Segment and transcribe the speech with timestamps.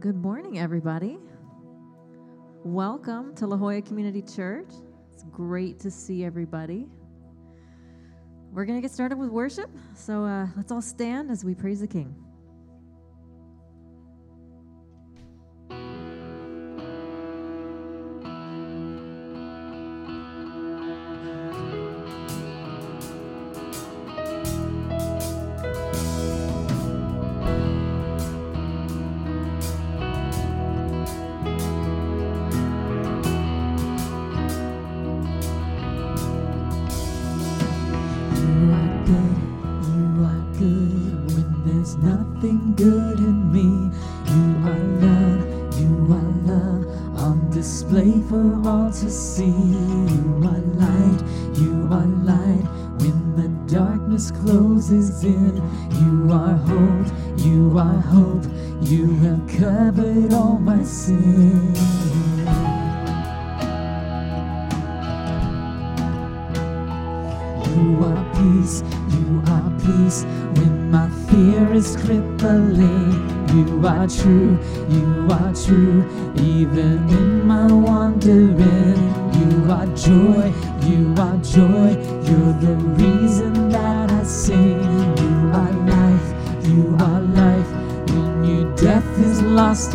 [0.00, 1.18] Good morning, everybody.
[2.64, 4.70] Welcome to La Jolla Community Church.
[5.12, 6.88] It's great to see everybody.
[8.50, 11.80] We're going to get started with worship, so uh, let's all stand as we praise
[11.80, 12.16] the King.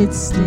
[0.05, 0.44] it's still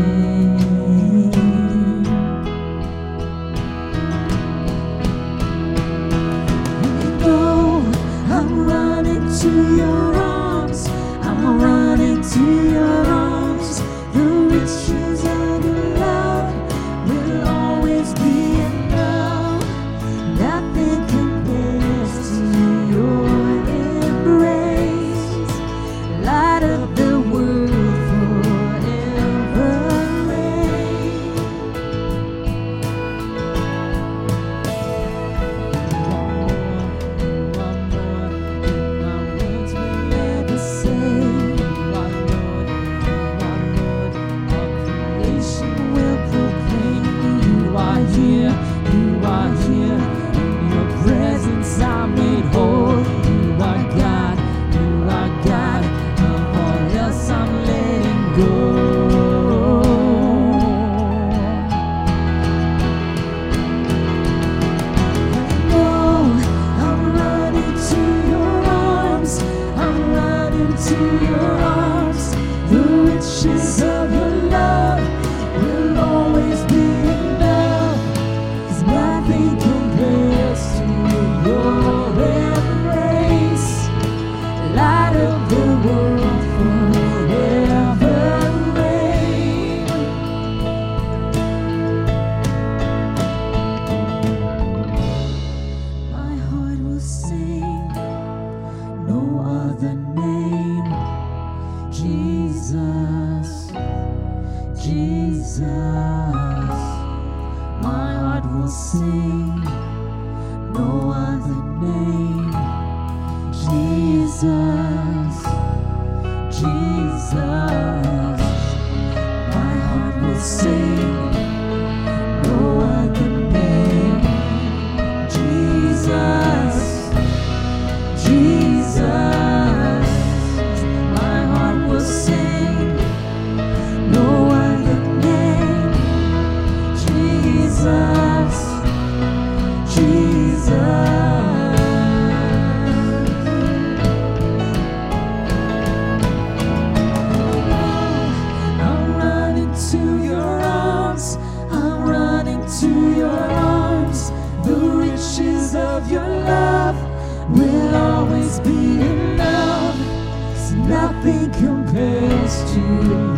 [162.48, 162.80] to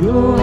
[0.05, 0.40] your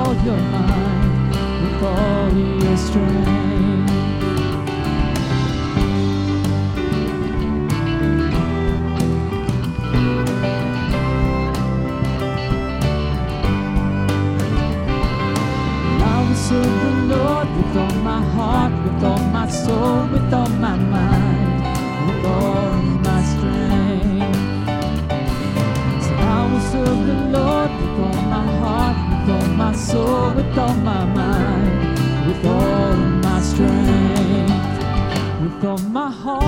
[0.00, 1.30] all your mind,
[1.62, 2.32] with all
[2.62, 3.69] your strength.
[29.90, 31.96] Soul, with all my mind,
[32.26, 32.96] with all
[33.26, 34.82] my strength,
[35.42, 36.44] with all my heart,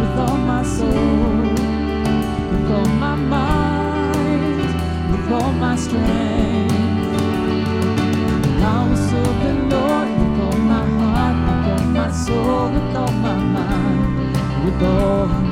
[0.00, 1.42] with all my soul,
[2.50, 4.68] with all my mind,
[5.12, 6.74] with all my strength.
[8.72, 13.12] I will serve the Lord with all my heart, with all my soul, with all
[13.26, 15.45] my mind, with all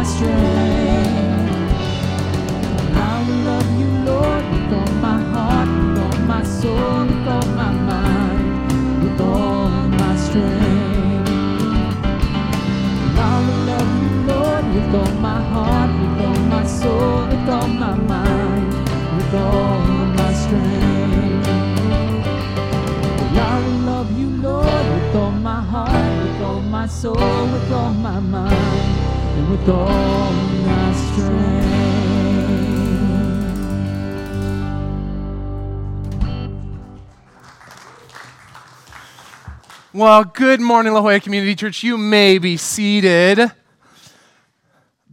[0.00, 0.59] my strength.
[29.60, 31.50] With all my strength.
[39.92, 41.82] Well, good morning, La Jolla Community Church.
[41.82, 43.52] You may be seated.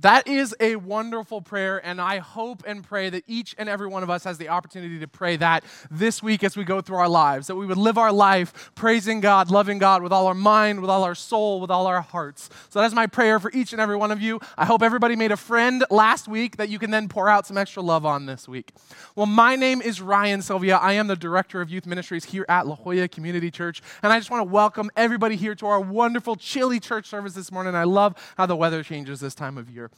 [0.07, 4.03] That is a wonderful prayer, and I hope and pray that each and every one
[4.03, 7.09] of us has the opportunity to pray that this week as we go through our
[7.09, 10.79] lives, that we would live our life praising God, loving God with all our mind,
[10.79, 12.49] with all our soul, with all our hearts.
[12.69, 14.39] So that's my prayer for each and every one of you.
[14.57, 17.57] I hope everybody made a friend last week that you can then pour out some
[17.57, 18.71] extra love on this week.
[19.17, 20.77] Well, my name is Ryan Sylvia.
[20.77, 24.19] I am the Director of Youth Ministries here at La Jolla Community Church, and I
[24.19, 27.75] just want to welcome everybody here to our wonderful chilly church service this morning.
[27.75, 29.91] I love how the weather changes this time of year.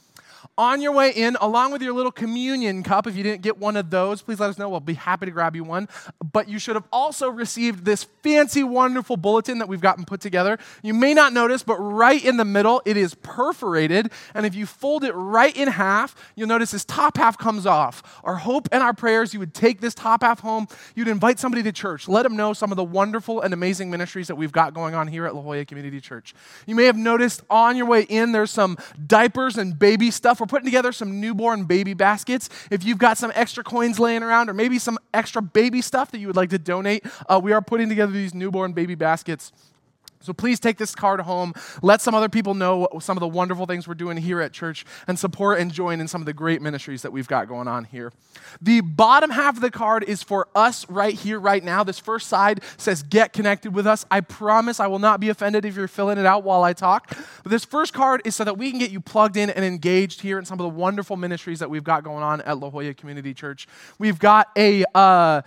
[0.56, 3.76] On your way in, along with your little communion cup, if you didn't get one
[3.76, 4.68] of those, please let us know.
[4.68, 5.88] We'll be happy to grab you one.
[6.32, 10.58] But you should have also received this fancy, wonderful bulletin that we've gotten put together.
[10.82, 14.10] You may not notice, but right in the middle, it is perforated.
[14.34, 18.20] And if you fold it right in half, you'll notice this top half comes off.
[18.24, 21.62] Our hope and our prayers, you would take this top half home, you'd invite somebody
[21.64, 24.74] to church, let them know some of the wonderful and amazing ministries that we've got
[24.74, 26.34] going on here at La Jolla Community Church.
[26.66, 30.29] You may have noticed on your way in, there's some diapers and baby stuff.
[30.38, 32.48] We're putting together some newborn baby baskets.
[32.70, 36.18] If you've got some extra coins laying around or maybe some extra baby stuff that
[36.18, 39.50] you would like to donate, uh, we are putting together these newborn baby baskets.
[40.22, 41.54] So please take this card home.
[41.82, 44.84] Let some other people know some of the wonderful things we're doing here at church
[45.06, 47.84] and support and join in some of the great ministries that we've got going on
[47.84, 48.12] here.
[48.60, 51.84] The bottom half of the card is for us right here, right now.
[51.84, 54.04] This first side says, Get connected with us.
[54.10, 57.16] I promise I will not be offended if you're filling it out while I talk.
[57.42, 60.20] But this first card is so that we can get you plugged in and engaged
[60.20, 62.92] here in some of the wonderful ministries that we've got going on at La Jolla
[62.92, 63.66] Community Church.
[63.98, 64.84] We've got a.
[64.94, 65.42] Uh,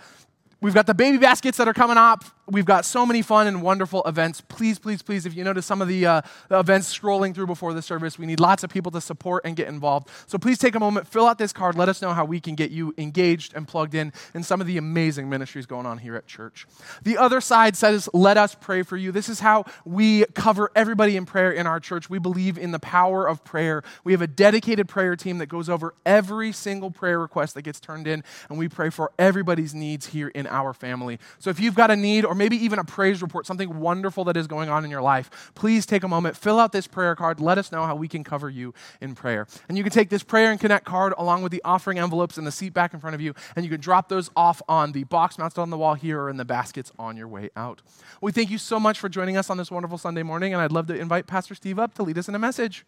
[0.64, 2.24] We've got the baby baskets that are coming up.
[2.46, 4.42] We've got so many fun and wonderful events.
[4.42, 7.72] Please, please, please, if you notice some of the, uh, the, events scrolling through before
[7.72, 10.08] the service, we need lots of people to support and get involved.
[10.26, 12.54] So please take a moment, fill out this card, let us know how we can
[12.54, 16.16] get you engaged and plugged in in some of the amazing ministries going on here
[16.16, 16.66] at church.
[17.02, 19.10] The other side says, let us pray for you.
[19.10, 22.10] This is how we cover everybody in prayer in our church.
[22.10, 23.82] We believe in the power of prayer.
[24.02, 27.80] We have a dedicated prayer team that goes over every single prayer request that gets
[27.80, 31.18] turned in, and we pray for everybody's needs here in our family.
[31.38, 34.36] So if you've got a need or maybe even a praise report, something wonderful that
[34.36, 37.40] is going on in your life, please take a moment, fill out this prayer card,
[37.40, 39.46] let us know how we can cover you in prayer.
[39.68, 42.44] And you can take this prayer and connect card along with the offering envelopes in
[42.44, 45.04] the seat back in front of you, and you can drop those off on the
[45.04, 47.82] box mounted on the wall here or in the baskets on your way out.
[48.20, 50.72] We thank you so much for joining us on this wonderful Sunday morning, and I'd
[50.72, 52.86] love to invite Pastor Steve up to lead us in a message.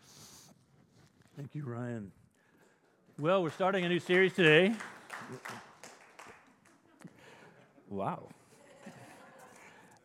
[1.37, 2.13] Thank you, Ryan.
[3.19, 4.75] Well, we're starting a new series today.
[7.89, 8.29] Wow.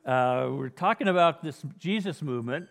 [0.05, 2.67] Uh, we're talking about this Jesus movement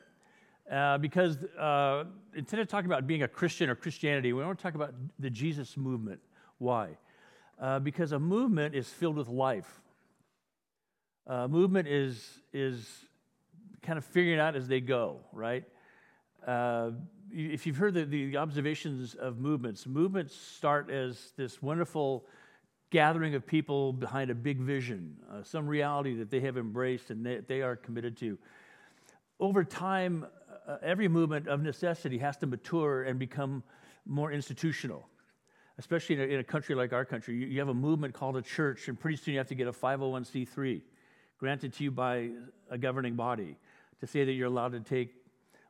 [0.70, 4.62] uh, because uh, instead of talking about being a Christian or Christianity, we want to
[4.62, 6.20] talk about the Jesus movement.
[6.58, 6.96] Why?
[7.60, 9.80] Uh, because a movement is filled with life.
[11.28, 12.88] Movement is, is
[13.82, 15.64] kind of figuring out as they go, right?
[16.46, 16.90] Uh,
[17.30, 22.26] if you've heard the, the observations of movements, movements start as this wonderful
[22.90, 27.24] gathering of people behind a big vision, uh, some reality that they have embraced and
[27.24, 28.36] they, they are committed to.
[29.38, 30.26] Over time,
[30.66, 33.62] uh, every movement of necessity has to mature and become
[34.06, 35.08] more institutional,
[35.78, 37.36] especially in a, in a country like our country.
[37.36, 39.68] You, you, have a movement called a church, and pretty soon you have to get
[39.68, 40.82] a 501c3
[41.38, 42.30] granted to you by
[42.70, 43.56] a governing body
[44.00, 45.14] to say that you're allowed to take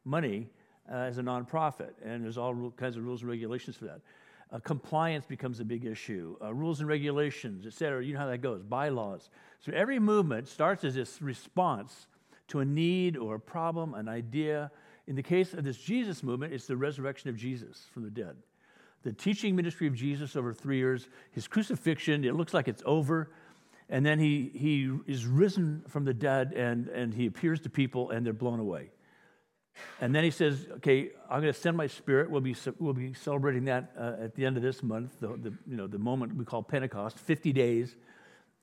[0.04, 0.48] money
[0.90, 4.00] uh, as a nonprofit, and there's all kinds of rules and regulations for that.
[4.52, 6.36] Uh, compliance becomes a big issue.
[6.42, 8.04] Uh, rules and regulations, et cetera.
[8.04, 8.62] You know how that goes.
[8.62, 9.30] Bylaws.
[9.60, 12.08] So every movement starts as this response
[12.48, 14.72] to a need or a problem, an idea.
[15.06, 18.36] In the case of this Jesus movement, it's the resurrection of Jesus from the dead.
[19.02, 23.30] The teaching ministry of Jesus over three years, his crucifixion, it looks like it's over.
[23.88, 28.10] And then he, he is risen from the dead and, and he appears to people
[28.10, 28.90] and they're blown away.
[30.00, 32.30] And then he says, okay, I'm going to send my spirit.
[32.30, 35.54] We'll be, we'll be celebrating that uh, at the end of this month, the, the,
[35.66, 37.96] you know, the moment we call Pentecost, 50 days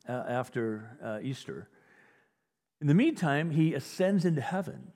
[0.07, 1.69] uh, after uh, Easter.
[2.81, 4.91] In the meantime, he ascends into heaven.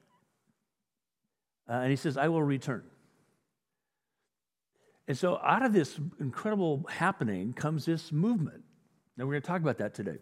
[1.69, 2.83] Uh, and he says, I will return.
[5.07, 8.63] And so out of this incredible happening comes this movement.
[9.17, 10.17] Now we're going to talk about that today.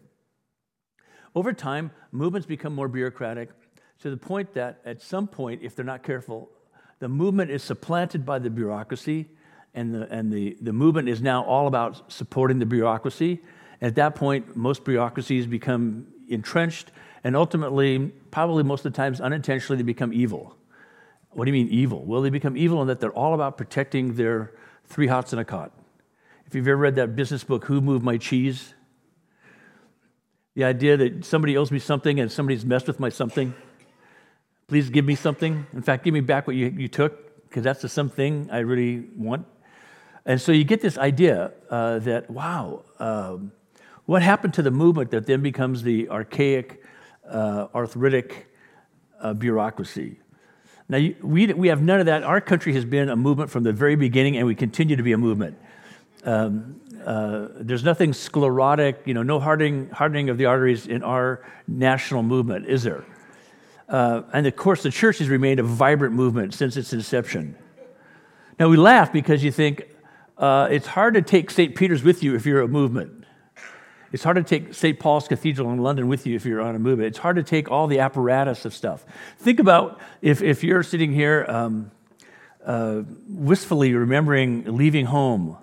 [1.36, 3.50] Over time, movements become more bureaucratic
[4.02, 6.50] to the point that at some point, if they're not careful,
[7.00, 9.28] the movement is supplanted by the bureaucracy,
[9.74, 13.40] and the, and the, the movement is now all about supporting the bureaucracy.
[13.80, 16.92] And at that point, most bureaucracies become entrenched,
[17.24, 20.56] and ultimately, probably most of the times unintentionally, they become evil.
[21.32, 22.04] What do you mean evil?
[22.04, 24.54] Well, they become evil in that they're all about protecting their
[24.86, 25.72] three hots in a cot.
[26.46, 28.74] If you've ever read that business book, Who Moved My Cheese?
[30.56, 33.54] The idea that somebody owes me something and somebody's messed with my something.
[34.70, 35.66] Please give me something.
[35.74, 39.06] In fact, give me back what you, you took, because that's the something I really
[39.18, 39.48] want.
[40.28, 43.52] And so you get this idea uh, that, wow, um,
[44.06, 46.84] what happened to the movement that then becomes the archaic,
[47.28, 48.48] uh, arthritic
[49.20, 50.20] uh, bureaucracy?
[50.88, 52.22] Now, you, we, we have none of that.
[52.22, 55.14] Our country has been a movement from the very beginning, and we continue to be
[55.14, 55.58] a movement.
[56.26, 61.44] Um, uh, there's nothing sclerotic, you know, no hardening, hardening of the arteries in our
[61.68, 63.04] national movement, is there?
[63.90, 67.56] Uh, and of course, the church has remained a vibrant movement since its inception.
[68.60, 69.88] Now, we laugh because you think
[70.38, 71.76] uh, it's hard to take St.
[71.76, 73.26] Peter's with you if you're a movement.
[74.12, 75.00] It's hard to take St.
[75.00, 77.08] Paul's Cathedral in London with you if you're on a movement.
[77.08, 79.06] It's hard to take all the apparatus of stuff.
[79.38, 81.92] Think about if, if you're sitting here um,
[82.66, 85.58] uh, wistfully remembering leaving home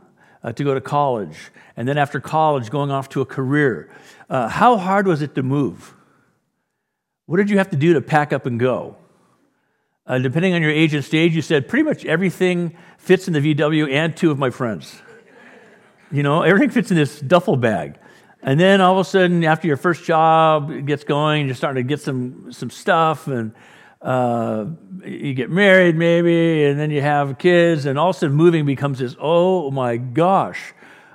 [0.44, 3.90] uh, to go to college, and then after college, going off to a career.
[4.30, 5.95] Uh, how hard was it to move?
[7.26, 8.96] What did you have to do to pack up and go?
[10.06, 13.40] Uh, depending on your age and stage, you said pretty much everything fits in the
[13.40, 15.02] VW and two of my friends.
[16.12, 17.98] You know, everything fits in this duffel bag.
[18.40, 21.88] And then all of a sudden, after your first job gets going, you're starting to
[21.88, 23.52] get some, some stuff, and
[24.00, 24.66] uh,
[25.04, 28.64] you get married maybe, and then you have kids, and all of a sudden moving
[28.64, 30.74] becomes this, oh my gosh.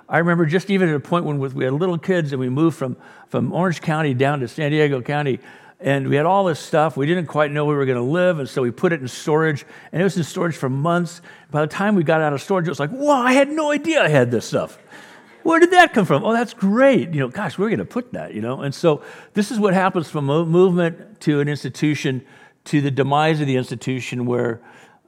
[0.09, 2.75] I remember just even at a point when we had little kids and we moved
[2.75, 2.97] from,
[3.29, 5.39] from Orange County down to San Diego County,
[5.81, 6.95] and we had all this stuff.
[6.95, 9.01] We didn't quite know where we were going to live, and so we put it
[9.01, 9.65] in storage.
[9.91, 11.21] And it was in storage for months.
[11.49, 13.71] By the time we got out of storage, it was like, wow, I had no
[13.71, 14.77] idea I had this stuff.
[15.43, 16.23] Where did that come from?
[16.23, 17.09] Oh, that's great.
[17.09, 18.61] You know, gosh, we're going to put that, you know.
[18.61, 22.23] And so this is what happens from a movement to an institution
[22.65, 24.61] to the demise of the institution where,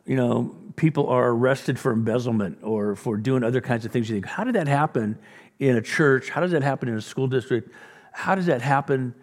[0.06, 4.10] you know, people are arrested for embezzlement or for doing other kinds of things.
[4.10, 5.20] You think, how did that happen
[5.60, 6.30] in a church?
[6.30, 7.72] How does that happen in a school district?
[8.12, 9.14] How does that happen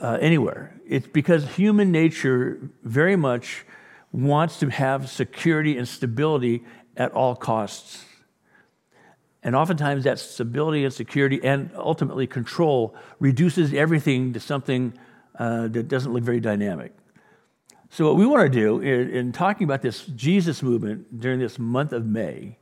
[0.00, 0.74] uh, anywhere.
[0.86, 3.64] It's because human nature very much
[4.12, 6.64] wants to have security and stability
[6.96, 8.04] at all costs.
[9.42, 14.92] And oftentimes, that stability and security and ultimately control reduces everything to something
[15.38, 16.92] uh, that doesn't look very dynamic.
[17.88, 21.58] So, what we want to do in, in talking about this Jesus movement during this
[21.58, 22.58] month of May,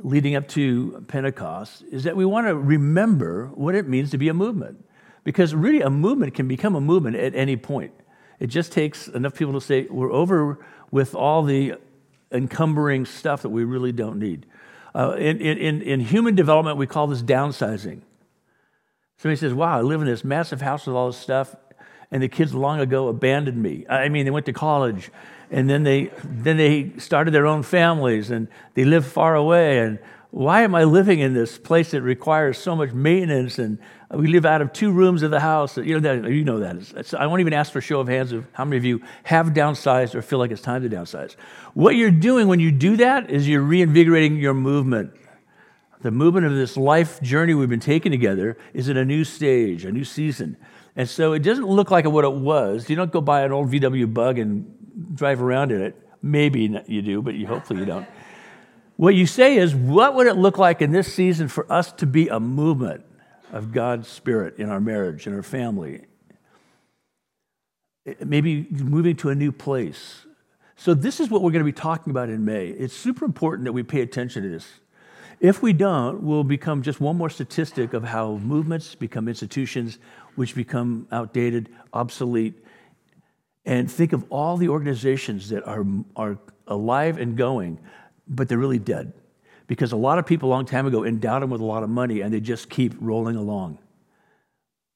[0.00, 4.28] leading up to Pentecost, is that we want to remember what it means to be
[4.28, 4.84] a movement.
[5.26, 7.92] Because really, a movement can become a movement at any point.
[8.38, 11.74] It just takes enough people to say, we're over with all the
[12.30, 14.46] encumbering stuff that we really don't need.
[14.94, 18.02] Uh, in, in, in human development, we call this downsizing.
[19.16, 21.56] Somebody says, Wow, I live in this massive house with all this stuff,
[22.12, 23.84] and the kids long ago abandoned me.
[23.88, 25.10] I mean, they went to college,
[25.50, 29.98] and then they, then they started their own families, and they live far away, and
[30.36, 33.78] why am I living in this place that requires so much maintenance and
[34.10, 35.78] we live out of two rooms of the house?
[35.78, 36.30] You know that.
[36.30, 36.76] You know that.
[36.94, 39.00] It's, I won't even ask for a show of hands of how many of you
[39.22, 41.36] have downsized or feel like it's time to downsize.
[41.72, 45.14] What you're doing when you do that is you're reinvigorating your movement.
[46.02, 49.86] The movement of this life journey we've been taking together is in a new stage,
[49.86, 50.58] a new season.
[50.96, 52.90] And so it doesn't look like what it was.
[52.90, 55.96] You don't go buy an old VW bug and drive around in it.
[56.20, 58.06] Maybe you do, but you, hopefully you don't.
[58.96, 62.06] What you say is, what would it look like in this season for us to
[62.06, 63.04] be a movement
[63.52, 66.06] of God's Spirit in our marriage, in our family?
[68.06, 70.24] Eh, maybe moving to a new place.
[70.76, 72.68] So, this is what we're going to be talking about in May.
[72.68, 74.66] It's super important that we pay attention to this.
[75.40, 79.98] If we don't, we'll become just one more statistic of how movements become institutions,
[80.34, 82.54] which become outdated, obsolete.
[83.66, 87.78] And think of all the organizations that are, are alive and going
[88.26, 89.12] but they're really dead.
[89.66, 91.90] Because a lot of people a long time ago endowed them with a lot of
[91.90, 93.78] money and they just keep rolling along,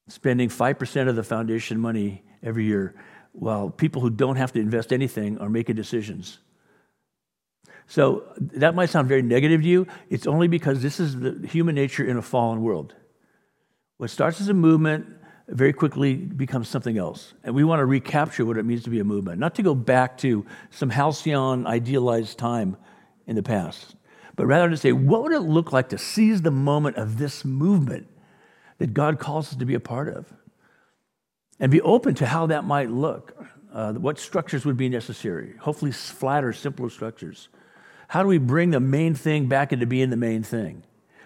[0.09, 2.95] spending 5% of the foundation money every year,
[3.33, 6.39] while people who don't have to invest anything are making decisions.
[7.87, 9.87] So that might sound very negative to you.
[10.09, 12.95] It's only because this is the human nature in a fallen world.
[13.97, 15.07] What starts as a movement
[15.49, 17.35] very quickly becomes something else.
[17.43, 19.75] And we want to recapture what it means to be a movement, not to go
[19.75, 22.77] back to some halcyon, idealized time
[23.31, 23.95] in the past,
[24.35, 27.45] but rather to say, what would it look like to seize the moment of this
[27.45, 28.09] movement
[28.79, 30.33] that God calls us to be a part of?
[31.61, 33.37] And be open to how that might look.
[33.73, 35.55] Uh, what structures would be necessary?
[35.61, 37.49] Hopefully, flatter, simpler structures.
[38.09, 40.83] How do we bring the main thing back into being the main thing?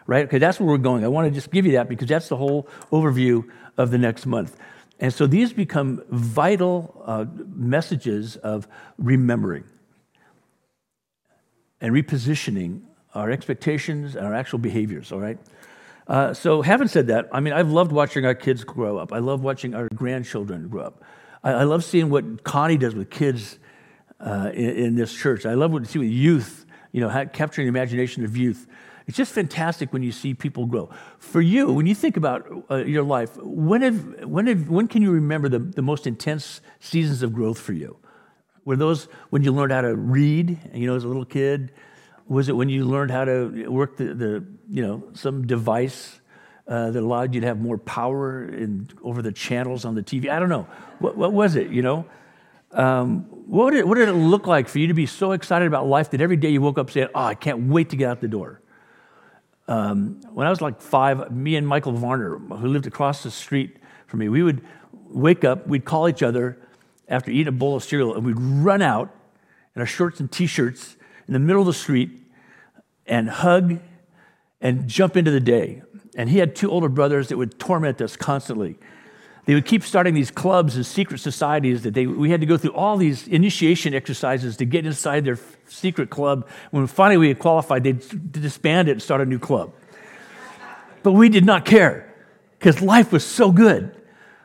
[0.06, 0.26] Right?
[0.26, 1.04] Okay, that's where we're going.
[1.04, 4.26] I want to just give you that because that's the whole overview of the next
[4.26, 4.56] month.
[5.00, 9.64] And so these become vital uh, messages of remembering
[11.85, 12.81] and repositioning
[13.14, 15.38] our expectations and our actual behaviors, all right?
[16.09, 19.12] Uh, so, having said that, I mean, I've loved watching our kids grow up.
[19.12, 21.05] I love watching our grandchildren grow up.
[21.42, 23.59] I, I love seeing what Connie does with kids
[24.18, 25.44] uh, in, in, this church.
[25.44, 28.66] I love what see with youth, you know, capturing the imagination of youth.
[29.07, 30.88] It's just fantastic when you see people grow.
[31.18, 35.03] For you, when you think about uh, your life, when, have, when, have, when can
[35.03, 37.99] you remember the, the most intense seasons of growth for you?
[38.64, 41.72] Were those when you learned how to read, you know, as a little kid?
[42.27, 46.20] Was it when you learned how to work the, the you know, some device
[46.66, 50.31] uh, that allowed you to have more power in, over the channels on the TV?
[50.31, 50.66] I don't know.
[50.98, 52.07] What, what was it, you know?
[52.72, 55.87] Um, what, did, what did it look like for you to be so excited about
[55.87, 58.20] life that every day you woke up saying, Oh, I can't wait to get out
[58.20, 58.62] the door?
[59.68, 63.77] Um, when I was like five, me and Michael Varner, who lived across the street
[64.07, 66.59] from me, we would wake up, we'd call each other
[67.08, 69.14] after eating a bowl of cereal, and we'd run out
[69.74, 72.10] in our shorts and t shirts in the middle of the street
[73.06, 73.78] and hug
[74.60, 75.82] and jump into the day.
[76.16, 78.78] And he had two older brothers that would torment us constantly.
[79.46, 82.56] They would keep starting these clubs and secret societies that they, we had to go
[82.56, 85.38] through all these initiation exercises to get inside their
[85.68, 86.48] secret club.
[86.70, 89.74] When finally we had qualified, they'd disband it and start a new club.
[91.02, 92.14] but we did not care
[92.58, 93.94] because life was so good.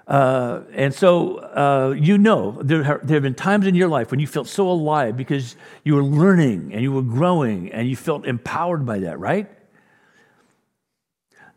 [0.09, 4.09] Uh, and so uh, you know, there have, there have been times in your life
[4.09, 7.95] when you felt so alive because you were learning and you were growing and you
[7.95, 9.47] felt empowered by that, right?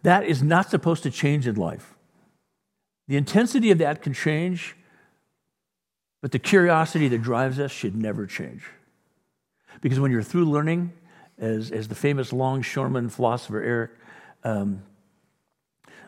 [0.02, 1.94] That is not supposed to change in life.
[3.08, 4.76] The intensity of that can change,
[6.20, 8.64] but the curiosity that drives us should never change.
[9.80, 10.92] Because when you're through learning,
[11.38, 13.90] as, as the famous longshoreman philosopher Eric,
[14.44, 14.82] um,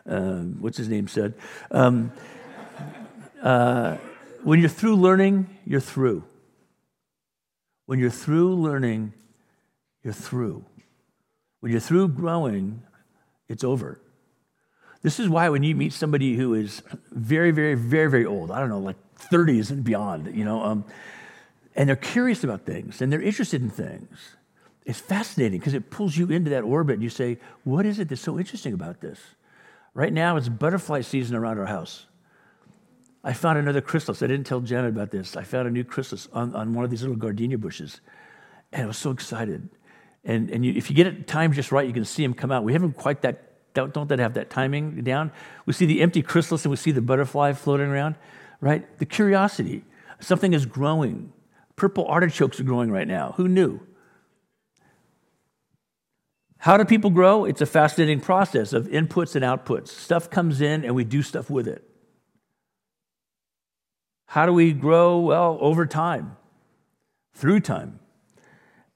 [0.07, 1.33] uh, what's his name said,
[1.71, 2.11] um,
[3.41, 3.97] uh,
[4.43, 6.23] when you're through learning, you're through.
[7.85, 9.13] When you're through learning,
[10.03, 10.65] you're through.
[11.59, 12.83] When you're through growing,
[13.47, 13.99] it's over.
[15.01, 18.59] This is why when you meet somebody who is very, very, very, very old, I
[18.59, 20.85] don't know, like 30s and beyond, you know, um,
[21.75, 24.35] and they're curious about things and they're interested in things,
[24.85, 28.09] it's fascinating because it pulls you into that orbit and you say, what is it
[28.09, 29.19] that's so interesting about this?
[29.95, 32.05] Right now, it's butterfly season around our house.
[33.23, 34.21] I found another chrysalis.
[34.21, 35.35] I didn't tell Janet about this.
[35.35, 38.01] I found a new chrysalis on, on one of these little gardenia bushes.
[38.71, 39.67] And I was so excited.
[40.23, 42.51] And, and you, if you get it timed just right, you can see them come
[42.51, 42.63] out.
[42.63, 45.31] We haven't quite that don't, don't that have that timing down?
[45.65, 48.15] We see the empty chrysalis and we see the butterfly floating around,
[48.61, 48.97] right?
[48.99, 49.83] The curiosity.
[50.19, 51.33] Something is growing.
[51.75, 53.33] Purple artichokes are growing right now.
[53.37, 53.81] Who knew?
[56.65, 57.45] How do people grow?
[57.45, 59.89] It's a fascinating process of inputs and outputs.
[59.89, 61.87] Stuff comes in and we do stuff with it.
[64.25, 65.19] How do we grow?
[65.19, 66.37] Well, over time,
[67.35, 67.99] through time.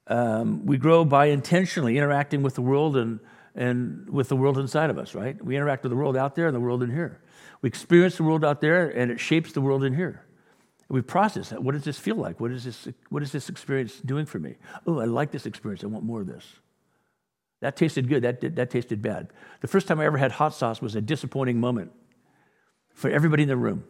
[0.08, 3.20] Um, we grow by intentionally interacting with the world and
[3.54, 5.40] and with the world inside of us, right?
[5.40, 7.20] We interact with the world out there and the world in here.
[7.62, 10.24] We experience the world out there and it shapes the world in here.
[10.88, 11.62] We process that.
[11.62, 12.40] What does this feel like?
[12.40, 14.56] What is this, what is this experience doing for me?
[14.88, 15.84] Oh, I like this experience.
[15.84, 16.44] I want more of this.
[17.60, 18.22] That tasted good.
[18.22, 19.28] That, that tasted bad.
[19.60, 21.92] The first time I ever had hot sauce was a disappointing moment
[22.94, 23.84] for everybody in the room.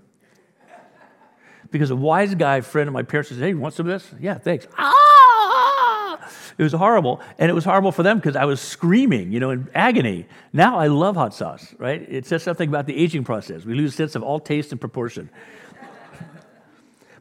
[1.71, 4.13] Because a wise guy friend of my parents said, Hey, you want some of this?
[4.21, 4.67] Yeah, thanks.
[4.77, 4.97] Ah!
[6.59, 7.21] It was horrible.
[7.39, 10.27] And it was horrible for them because I was screaming, you know, in agony.
[10.53, 12.05] Now I love hot sauce, right?
[12.09, 13.65] It says something about the aging process.
[13.65, 15.31] We lose sense of all taste and proportion.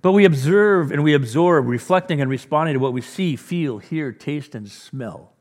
[0.02, 4.12] but we observe and we absorb, reflecting and responding to what we see, feel, hear,
[4.12, 5.32] taste, and smell.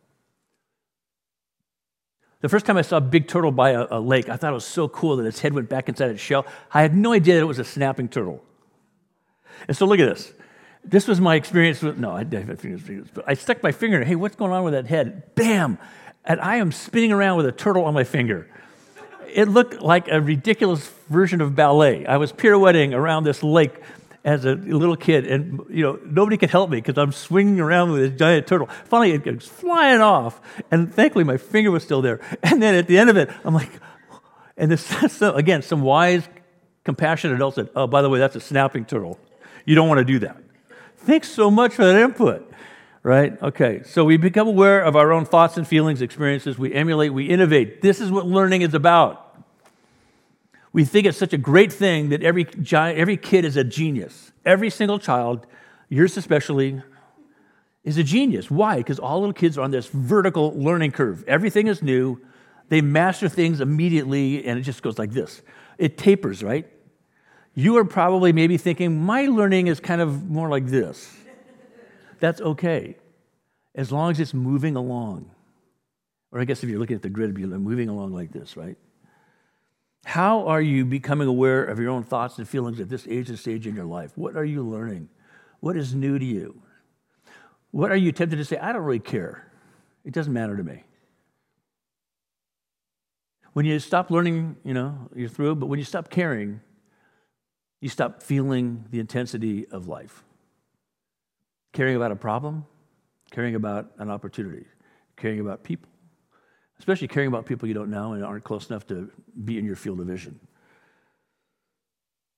[2.40, 4.54] The first time I saw a big turtle by a, a, lake, I thought it
[4.54, 6.46] was so cool that its head went back inside its shell.
[6.72, 8.44] I had no idea that it was a snapping turtle.
[9.66, 10.32] And so look at this.
[10.84, 14.00] This was my experience with, no, I didn't have fingers, but I stuck my finger
[14.00, 15.34] in, hey, what's going on with that head?
[15.34, 15.78] Bam!
[16.24, 18.48] And I am spinning around with a turtle on my finger.
[19.26, 22.06] It looked like a ridiculous version of ballet.
[22.06, 23.80] I was pirouetting around this lake
[24.24, 27.92] as a little kid, and you know nobody could help me because I'm swinging around
[27.92, 28.68] with this giant turtle.
[28.84, 32.20] Finally, it goes flying off, and thankfully my finger was still there.
[32.42, 33.70] And then at the end of it, I'm like,
[34.56, 36.28] and this again, some wise,
[36.84, 39.18] compassionate adult said, "Oh, by the way, that's a snapping turtle.
[39.64, 40.36] You don't want to do that."
[40.98, 42.44] Thanks so much for that input.
[43.04, 43.40] Right?
[43.40, 43.82] Okay.
[43.84, 46.58] So we become aware of our own thoughts and feelings, experiences.
[46.58, 47.80] We emulate, we innovate.
[47.80, 49.27] This is what learning is about.
[50.72, 54.32] We think it's such a great thing that every, giant, every kid is a genius.
[54.44, 55.46] Every single child,
[55.88, 56.82] yours especially,
[57.84, 58.50] is a genius.
[58.50, 58.76] Why?
[58.76, 61.24] Because all little kids are on this vertical learning curve.
[61.26, 62.20] Everything is new.
[62.68, 65.42] They master things immediately, and it just goes like this.
[65.78, 66.66] It tapers, right?
[67.54, 71.14] You are probably maybe thinking, my learning is kind of more like this.
[72.20, 72.96] That's okay,
[73.74, 75.30] as long as it's moving along.
[76.30, 78.56] Or I guess if you're looking at the grid, it'd be moving along like this,
[78.56, 78.76] right?
[80.08, 83.38] How are you becoming aware of your own thoughts and feelings at this age and
[83.38, 84.16] stage in your life?
[84.16, 85.10] What are you learning?
[85.60, 86.62] What is new to you?
[87.72, 89.52] What are you tempted to say, I don't really care?
[90.06, 90.84] It doesn't matter to me.
[93.52, 96.62] When you stop learning, you know, you're through, but when you stop caring,
[97.82, 100.24] you stop feeling the intensity of life.
[101.74, 102.64] Caring about a problem,
[103.30, 104.64] caring about an opportunity,
[105.18, 105.90] caring about people,
[106.78, 109.10] especially caring about people you don't know and aren't close enough to
[109.44, 110.38] be in your field of vision.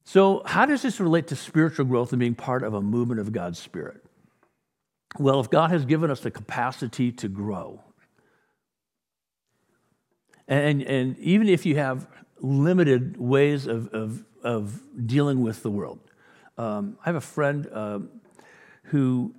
[0.04, 3.32] So, how does this relate to spiritual growth and being part of a movement of
[3.32, 4.02] God's Spirit?
[5.18, 7.82] Well, if God has given us the capacity to grow,
[10.48, 12.08] and, and even if you have
[12.40, 16.00] limited ways of, of, of dealing with the world,
[16.58, 18.00] um, I have a friend uh,
[18.84, 19.34] who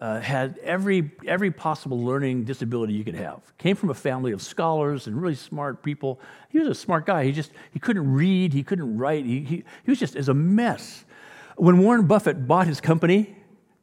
[0.00, 3.40] uh, had every, every possible learning disability you could have.
[3.58, 6.20] Came from a family of scholars and really smart people.
[6.50, 7.24] He was a smart guy.
[7.24, 8.52] He just he couldn't read.
[8.52, 9.24] He couldn't write.
[9.24, 11.04] He, he, he was just as a mess.
[11.56, 13.36] When Warren Buffett bought his company,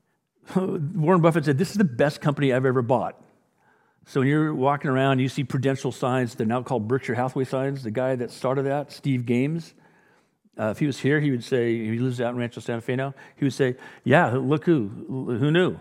[0.55, 3.21] Warren Buffett said, "This is the best company I've ever bought."
[4.05, 6.35] So when you're walking around, you see Prudential signs.
[6.35, 7.83] They're now called Berkshire Hathaway signs.
[7.83, 9.73] The guy that started that, Steve Games.
[10.57, 12.95] Uh, if he was here, he would say, he lives out in Rancho Santa Fe
[12.95, 13.75] now, he would say,
[14.05, 15.77] Yeah, look who, who knew?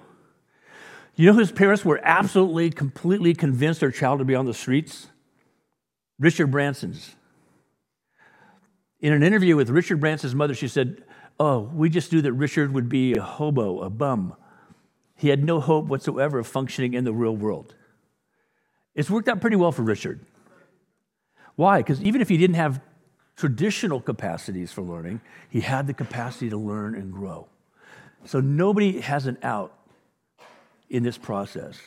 [1.17, 5.09] You know whose parents were absolutely, completely convinced their child would be on the streets?
[6.19, 7.15] Richard Branson's.
[9.01, 11.05] In an interview with Richard Branson's mother, she said,
[11.39, 14.35] Oh, we just knew that Richard would be a hobo, a bum.
[15.17, 17.75] He had no hope whatsoever of functioning in the real world.
[18.95, 20.21] It's worked out pretty well for Richard.
[21.57, 21.79] Why?
[21.79, 22.81] Because even if he didn't have
[23.37, 27.49] traditional capacities for learning, he had the capacity to learn and grow.
[28.25, 29.77] So nobody has an out
[30.89, 31.79] in this process.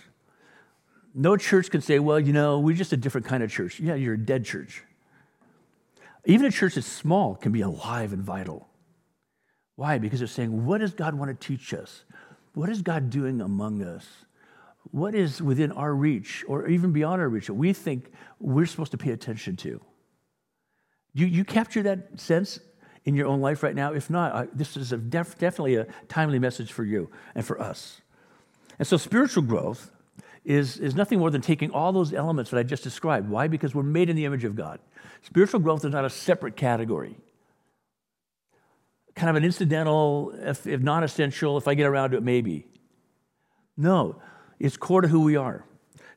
[1.14, 3.80] No church can say, well, you know, we're just a different kind of church.
[3.80, 4.84] Yeah, you're a dead church.
[6.26, 8.68] Even a church that's small can be alive and vital.
[9.76, 9.98] Why?
[9.98, 12.04] Because it's saying, what does God want to teach us?
[12.54, 14.06] What is God doing among us?
[14.92, 18.92] What is within our reach or even beyond our reach that we think we're supposed
[18.92, 19.82] to pay attention to?
[21.14, 22.60] You, you capture that sense
[23.06, 23.94] in your own life right now?
[23.94, 27.62] If not, I, this is a def, definitely a timely message for you and for
[27.62, 28.02] us.
[28.80, 29.92] And so spiritual growth
[30.46, 33.30] is, is nothing more than taking all those elements that I just described.
[33.30, 33.48] Why?
[33.48, 34.80] Because we're made in the image of God.
[35.24, 37.18] Spiritual growth is not a separate category.
[39.16, 42.66] Kind of an incidental, if, if not essential, if I get around to it, maybe.
[43.76, 44.22] No,
[44.60, 45.66] it's core to who we are.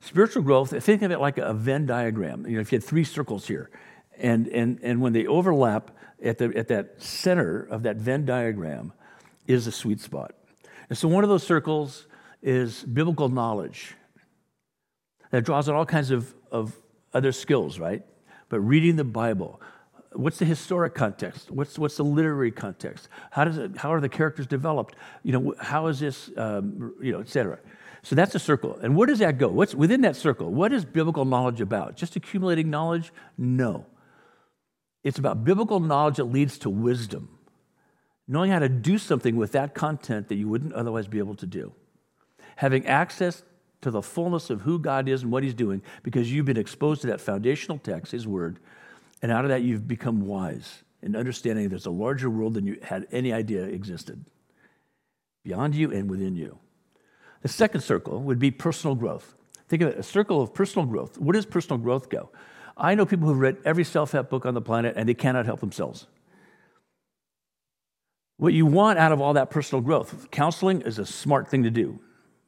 [0.00, 2.46] Spiritual growth, think of it like a Venn diagram.
[2.46, 3.70] You know, if you had three circles here,
[4.16, 5.90] and, and, and when they overlap
[6.22, 8.92] at, the, at that center of that Venn diagram
[9.46, 10.34] is a sweet spot.
[10.88, 12.06] And so one of those circles
[12.42, 13.94] is biblical knowledge
[15.30, 16.74] that draws on all kinds of, of
[17.12, 18.04] other skills, right?
[18.48, 19.60] But reading the Bible,
[20.12, 21.50] what's the historic context?
[21.50, 23.08] What's, what's the literary context?
[23.30, 24.96] How, does it, how are the characters developed?
[25.22, 27.58] You know, how is this, um, you know, et cetera.
[28.02, 28.78] So that's a circle.
[28.82, 29.48] And where does that go?
[29.48, 30.52] What's within that circle?
[30.52, 31.96] What is biblical knowledge about?
[31.96, 33.12] Just accumulating knowledge?
[33.36, 33.86] No.
[35.04, 37.38] It's about biblical knowledge that leads to wisdom,
[38.26, 41.46] knowing how to do something with that content that you wouldn't otherwise be able to
[41.46, 41.72] do
[42.60, 43.42] having access
[43.80, 47.00] to the fullness of who God is and what He's doing because you've been exposed
[47.00, 48.58] to that foundational text, His Word,
[49.22, 52.78] and out of that you've become wise in understanding there's a larger world than you
[52.82, 54.22] had any idea existed
[55.42, 56.58] beyond you and within you.
[57.40, 59.34] The second circle would be personal growth.
[59.70, 61.16] Think of it a circle of personal growth.
[61.16, 62.28] Where does personal growth go?
[62.76, 65.46] I know people who've read every self help book on the planet and they cannot
[65.46, 66.06] help themselves.
[68.36, 71.70] What you want out of all that personal growth, counseling is a smart thing to
[71.70, 72.00] do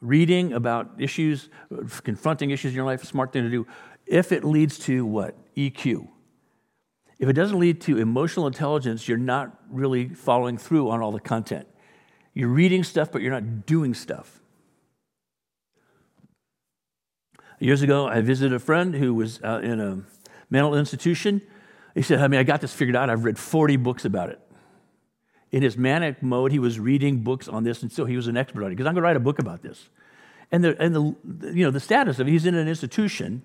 [0.02, 1.48] reading about issues,
[2.02, 3.66] confronting issues in your life, smart thing to do,
[4.04, 5.36] if it leads to what?
[5.56, 6.08] EQ.
[7.18, 11.20] If it doesn't lead to emotional intelligence, you're not really following through on all the
[11.20, 11.68] content.
[12.34, 14.40] You're reading stuff, but you're not doing stuff.
[17.60, 20.02] Years ago, I visited a friend who was uh, in a
[20.50, 21.42] mental institution.
[21.94, 23.08] He said, I mean, I got this figured out.
[23.08, 24.40] I've read 40 books about it
[25.52, 28.36] in his manic mode, he was reading books on this, and so he was an
[28.36, 28.70] expert on it.
[28.70, 29.90] Because I'm going to write a book about this.
[30.50, 33.42] And the, and the, you know, the status of it, he's in an institution,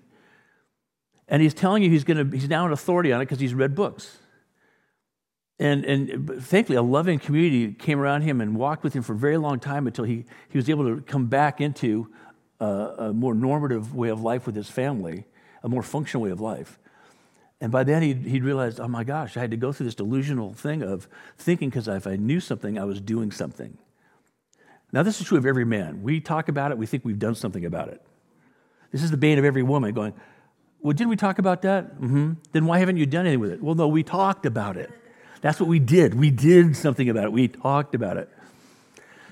[1.28, 3.54] and he's telling you he's, going to, he's now an authority on it because he's
[3.54, 4.18] read books.
[5.58, 9.16] And, and thankfully, a loving community came around him and walked with him for a
[9.16, 12.10] very long time until he, he was able to come back into
[12.60, 15.24] a, a more normative way of life with his family,
[15.62, 16.78] a more functional way of life.
[17.60, 19.94] And by then he'd, he'd realized, oh my gosh, I had to go through this
[19.96, 23.76] delusional thing of thinking because if I knew something, I was doing something.
[24.92, 26.02] Now, this is true of every man.
[26.02, 28.00] We talk about it, we think we've done something about it.
[28.92, 30.14] This is the bane of every woman going,
[30.80, 31.96] well, didn't we talk about that?
[31.96, 32.34] Mm-hmm.
[32.52, 33.62] Then why haven't you done anything with it?
[33.62, 34.90] Well, no, we talked about it.
[35.40, 36.14] That's what we did.
[36.14, 37.32] We did something about it.
[37.32, 38.30] We talked about it.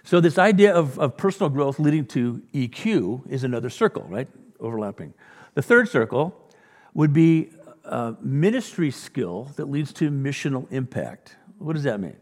[0.05, 4.29] So, this idea of, of personal growth leading to EQ is another circle, right?
[4.61, 5.15] Overlapping.
[5.55, 6.37] The third circle
[6.95, 7.51] would be
[8.21, 11.37] ministry skill that leads to missional impact.
[11.59, 12.17] What does that mean?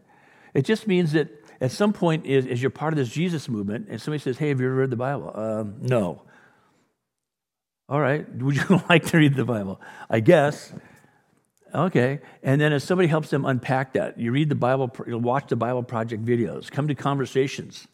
[0.53, 1.29] It just means that
[1.61, 4.49] at some point, as, as you're part of this Jesus movement, and somebody says, Hey,
[4.49, 5.31] have you ever read the Bible?
[5.33, 6.21] Um, no.
[7.87, 8.27] All right.
[8.41, 9.81] Would you like to read the Bible?
[10.09, 10.73] I guess.
[11.73, 12.19] Okay.
[12.41, 15.55] And then as somebody helps them unpack that, you read the Bible, you'll watch the
[15.55, 17.87] Bible Project videos, come to conversations.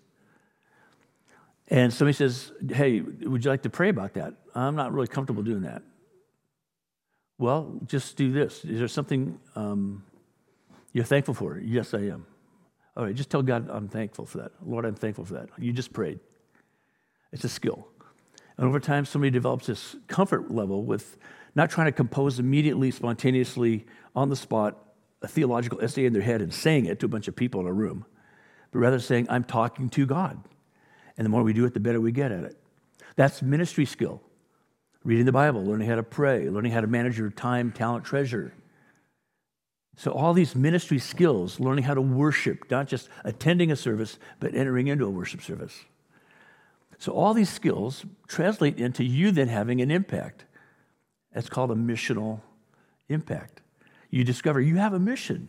[1.67, 4.36] And somebody says, Hey, would you like to pray about that?
[4.53, 5.84] I'm not really comfortable doing that.
[7.41, 8.63] Well, just do this.
[8.63, 10.04] Is there something um,
[10.93, 11.58] you're thankful for?
[11.58, 12.27] Yes, I am.
[12.95, 14.51] All right, just tell God I'm thankful for that.
[14.63, 15.49] Lord, I'm thankful for that.
[15.58, 16.19] You just prayed.
[17.32, 17.88] It's a skill.
[18.58, 21.17] And over time, somebody develops this comfort level with
[21.56, 24.77] not trying to compose immediately, spontaneously, on the spot,
[25.23, 27.65] a theological essay in their head and saying it to a bunch of people in
[27.65, 28.06] a room,
[28.69, 30.43] but rather saying, I'm talking to God.
[31.17, 32.56] And the more we do it, the better we get at it.
[33.15, 34.21] That's ministry skill.
[35.04, 38.54] Reading the Bible, learning how to pray, learning how to manage your time, talent, treasure.
[39.98, 44.56] So, all these ministry skills, learning how to worship, not just attending a service, but
[44.56, 45.86] entering into a worship service.
[47.00, 50.46] So, all these skills translate into you then having an impact.
[51.34, 52.42] That's called a missional
[53.10, 53.62] impact.
[54.10, 55.48] You discover you have a mission.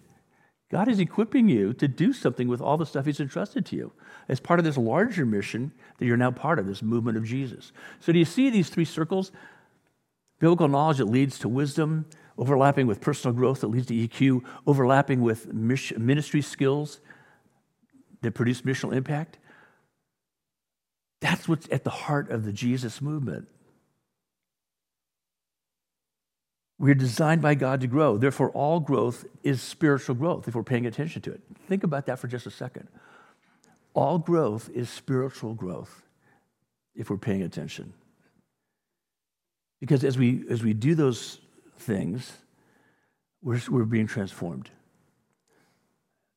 [0.73, 3.93] God is equipping you to do something with all the stuff He's entrusted to you
[4.27, 7.73] as part of this larger mission that you're now part of, this movement of Jesus.
[8.01, 9.33] So, do you see these three circles?
[10.41, 12.07] Biblical knowledge that leads to wisdom,
[12.39, 17.01] overlapping with personal growth that leads to EQ, overlapping with ministry skills
[18.23, 19.39] that produce missional impact.
[21.21, 23.47] That's what's at the heart of the Jesus movement.
[26.83, 28.17] We're designed by God to grow.
[28.17, 31.41] Therefore, all growth is spiritual growth if we're paying attention to it.
[31.69, 32.89] Think about that for just a second.
[33.95, 36.03] All growth is spiritual growth
[36.97, 37.93] if we're paying attention.
[39.79, 41.39] Because as we, as we do those
[41.79, 42.33] things,
[43.43, 44.69] we're, we're being transformed.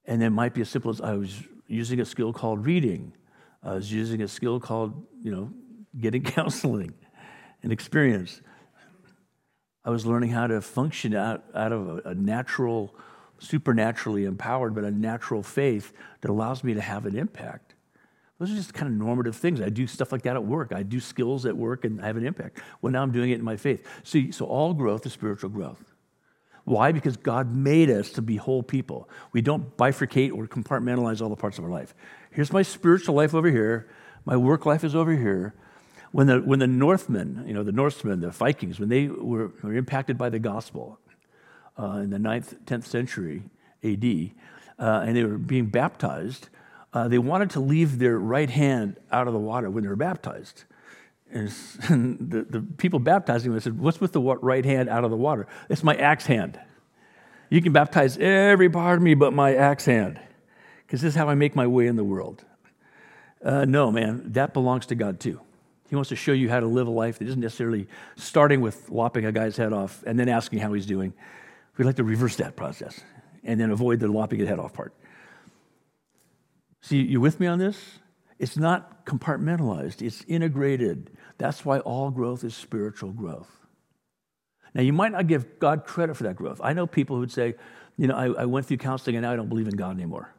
[0.05, 3.13] And it might be as simple as I was using a skill called reading.
[3.63, 5.51] I was using a skill called, you know,
[5.99, 6.93] getting counseling
[7.63, 8.41] and experience.
[9.85, 12.95] I was learning how to function out, out of a, a natural,
[13.37, 17.75] supernaturally empowered, but a natural faith that allows me to have an impact.
[18.39, 19.61] Those are just kind of normative things.
[19.61, 20.73] I do stuff like that at work.
[20.73, 22.59] I do skills at work and I have an impact.
[22.81, 23.87] Well, now I'm doing it in my faith.
[24.03, 25.93] See, so all growth is spiritual growth.
[26.65, 26.91] Why?
[26.91, 29.07] Because God made us to be whole people.
[29.31, 31.93] We don't bifurcate or compartmentalize all the parts of our life.
[32.31, 33.87] Here's my spiritual life over here.
[34.25, 35.53] My work life is over here.
[36.15, 39.73] When the, when the Northmen, you know, the Norsemen, the Vikings, when they were, were
[39.73, 40.97] impacted by the gospel
[41.77, 43.43] uh, in the 9th, 10th century
[43.83, 44.31] AD,
[44.79, 46.47] uh, and they were being baptized,
[46.93, 49.97] uh, they wanted to leave their right hand out of the water when they were
[49.97, 50.63] baptized.
[51.31, 51.49] And
[51.89, 55.47] the, the people baptizing them said, What's with the right hand out of the water?
[55.69, 56.57] It's my axe hand.
[57.49, 60.21] You can baptize every part of me but my axe hand,
[60.87, 62.45] because this is how I make my way in the world.
[63.43, 65.41] Uh, no, man, that belongs to God too.
[65.89, 68.89] He wants to show you how to live a life that isn't necessarily starting with
[68.89, 71.13] lopping a guy's head off and then asking how he's doing.
[71.77, 72.99] We'd like to reverse that process
[73.43, 74.93] and then avoid the lopping his head off part.
[76.81, 77.99] See, you with me on this?
[78.37, 81.11] It's not compartmentalized, it's integrated.
[81.37, 83.49] That's why all growth is spiritual growth.
[84.73, 86.59] Now, you might not give God credit for that growth.
[86.61, 87.55] I know people who'd say,
[87.95, 90.34] you know, I, I went through counseling and now I don't believe in God anymore.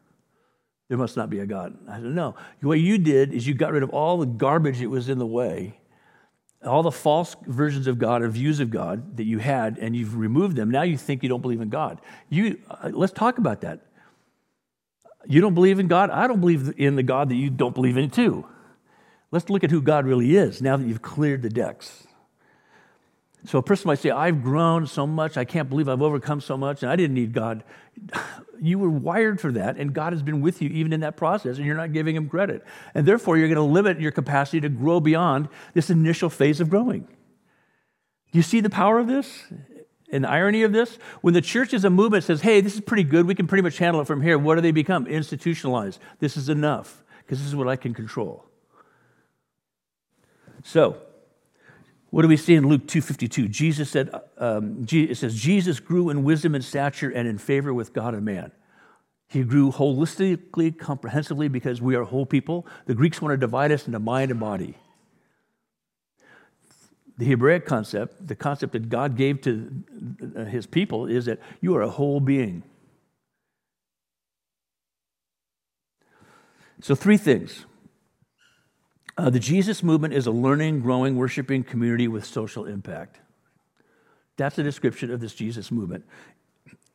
[0.88, 1.76] There must not be a God.
[1.88, 2.36] I said, no.
[2.60, 5.26] What you did is you got rid of all the garbage that was in the
[5.26, 5.80] way,
[6.64, 10.16] all the false versions of God and views of God that you had, and you've
[10.16, 10.70] removed them.
[10.70, 12.00] Now you think you don't believe in God.
[12.28, 13.80] You, uh, let's talk about that.
[15.28, 16.10] You don't believe in God?
[16.10, 18.46] I don't believe in the God that you don't believe in, too.
[19.32, 22.06] Let's look at who God really is now that you've cleared the decks.
[23.44, 26.56] So a person might say, I've grown so much, I can't believe I've overcome so
[26.56, 27.64] much, and I didn't need God.
[28.60, 31.56] You were wired for that, and God has been with you even in that process,
[31.56, 32.64] and you're not giving Him credit.
[32.94, 36.70] And therefore, you're going to limit your capacity to grow beyond this initial phase of
[36.70, 37.00] growing.
[38.32, 39.44] Do you see the power of this?
[40.12, 40.98] And the irony of this?
[41.20, 43.62] When the church is a movement says, hey, this is pretty good, we can pretty
[43.62, 45.06] much handle it from here, what do they become?
[45.06, 45.98] Institutionalized.
[46.20, 48.44] This is enough, because this is what I can control.
[50.62, 50.96] So,
[52.10, 53.50] what do we see in Luke 2.52?
[53.50, 57.92] Jesus said, um, it says, Jesus grew in wisdom and stature and in favor with
[57.92, 58.52] God and man.
[59.28, 62.66] He grew holistically, comprehensively, because we are whole people.
[62.86, 64.76] The Greeks want to divide us into mind and body.
[67.18, 69.84] The Hebraic concept, the concept that God gave to
[70.48, 72.62] his people, is that you are a whole being.
[76.80, 77.64] So, three things
[79.16, 83.20] uh, the Jesus movement is a learning, growing, worshiping community with social impact.
[84.36, 86.04] That's a description of this Jesus movement.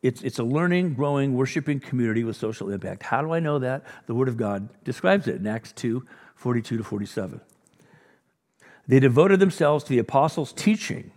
[0.01, 3.03] It's, it's a learning, growing, worshiping community with social impact.
[3.03, 3.83] How do I know that?
[4.07, 6.05] The Word of God describes it in Acts 2
[6.35, 7.39] 42 to 47.
[8.87, 11.11] They devoted themselves to the apostles' teaching,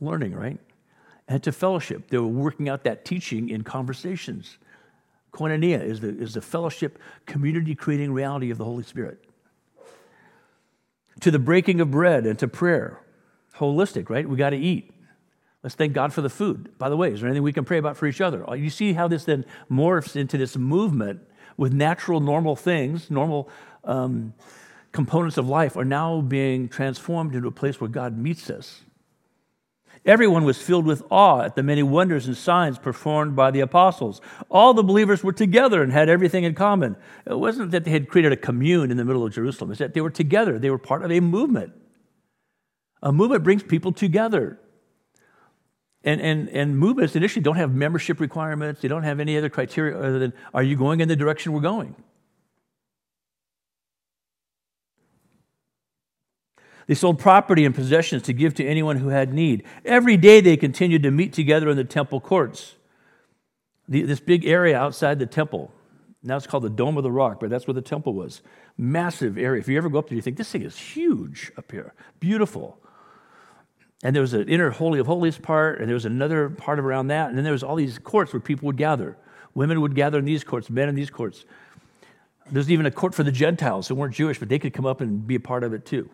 [0.00, 0.58] learning, right?
[1.30, 2.10] and to fellowship.
[2.10, 4.58] They were working out that teaching in conversations.
[5.32, 9.24] Koinonia is the, is the fellowship, community creating reality of the Holy Spirit.
[11.20, 13.00] To the breaking of bread and to prayer.
[13.56, 14.28] Holistic, right?
[14.28, 14.92] We got to eat.
[15.62, 16.78] Let's thank God for the food.
[16.78, 18.44] By the way, is there anything we can pray about for each other?
[18.56, 21.20] You see how this then morphs into this movement
[21.58, 23.50] with natural, normal things, normal
[23.84, 24.32] um,
[24.92, 28.80] components of life are now being transformed into a place where God meets us.
[30.06, 34.22] Everyone was filled with awe at the many wonders and signs performed by the apostles.
[34.48, 36.96] All the believers were together and had everything in common.
[37.26, 39.92] It wasn't that they had created a commune in the middle of Jerusalem, it's that
[39.92, 40.58] they were together.
[40.58, 41.74] They were part of a movement.
[43.02, 44.58] A movement brings people together.
[46.02, 49.98] And, and, and movements initially don't have membership requirements, they don't have any other criteria
[49.98, 51.94] other than are you going in the direction we're going?
[56.90, 59.62] They sold property and possessions to give to anyone who had need.
[59.84, 62.74] Every day they continued to meet together in the temple courts.
[63.88, 65.70] The, this big area outside the temple.
[66.24, 68.42] Now it's called the Dome of the Rock, but that's where the temple was.
[68.76, 69.60] Massive area.
[69.60, 71.94] If you ever go up there, you think this thing is huge up here.
[72.18, 72.76] Beautiful.
[74.02, 77.06] And there was an inner Holy of Holies part, and there was another part around
[77.06, 77.28] that.
[77.28, 79.16] And then there was all these courts where people would gather.
[79.54, 81.44] Women would gather in these courts, men in these courts.
[82.50, 85.00] There's even a court for the Gentiles who weren't Jewish, but they could come up
[85.00, 86.10] and be a part of it too.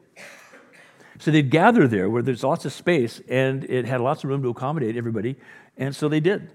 [1.18, 4.42] So they'd gather there where there's lots of space and it had lots of room
[4.42, 5.36] to accommodate everybody.
[5.76, 6.50] And so they did.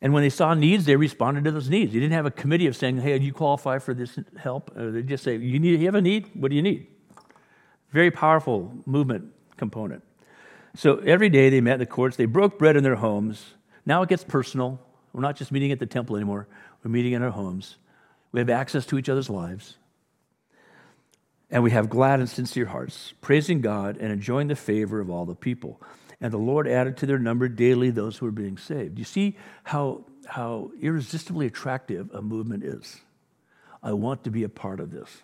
[0.00, 1.92] And when they saw needs, they responded to those needs.
[1.92, 4.76] They didn't have a committee of saying, hey, do you qualify for this help?
[4.76, 6.30] Or they just say, you, need, you have a need?
[6.34, 6.86] What do you need?
[7.90, 10.02] Very powerful movement component.
[10.76, 13.54] So every day they met in the courts, they broke bread in their homes.
[13.86, 14.80] Now it gets personal.
[15.12, 16.48] We're not just meeting at the temple anymore,
[16.82, 17.76] we're meeting in our homes.
[18.32, 19.76] We have access to each other's lives
[21.50, 25.24] and we have glad and sincere hearts, praising God and enjoying the favor of all
[25.24, 25.80] the people.
[26.20, 28.98] And the Lord added to their number daily those who were being saved.
[28.98, 33.00] You see how, how irresistibly attractive a movement is.
[33.82, 35.22] I want to be a part of this.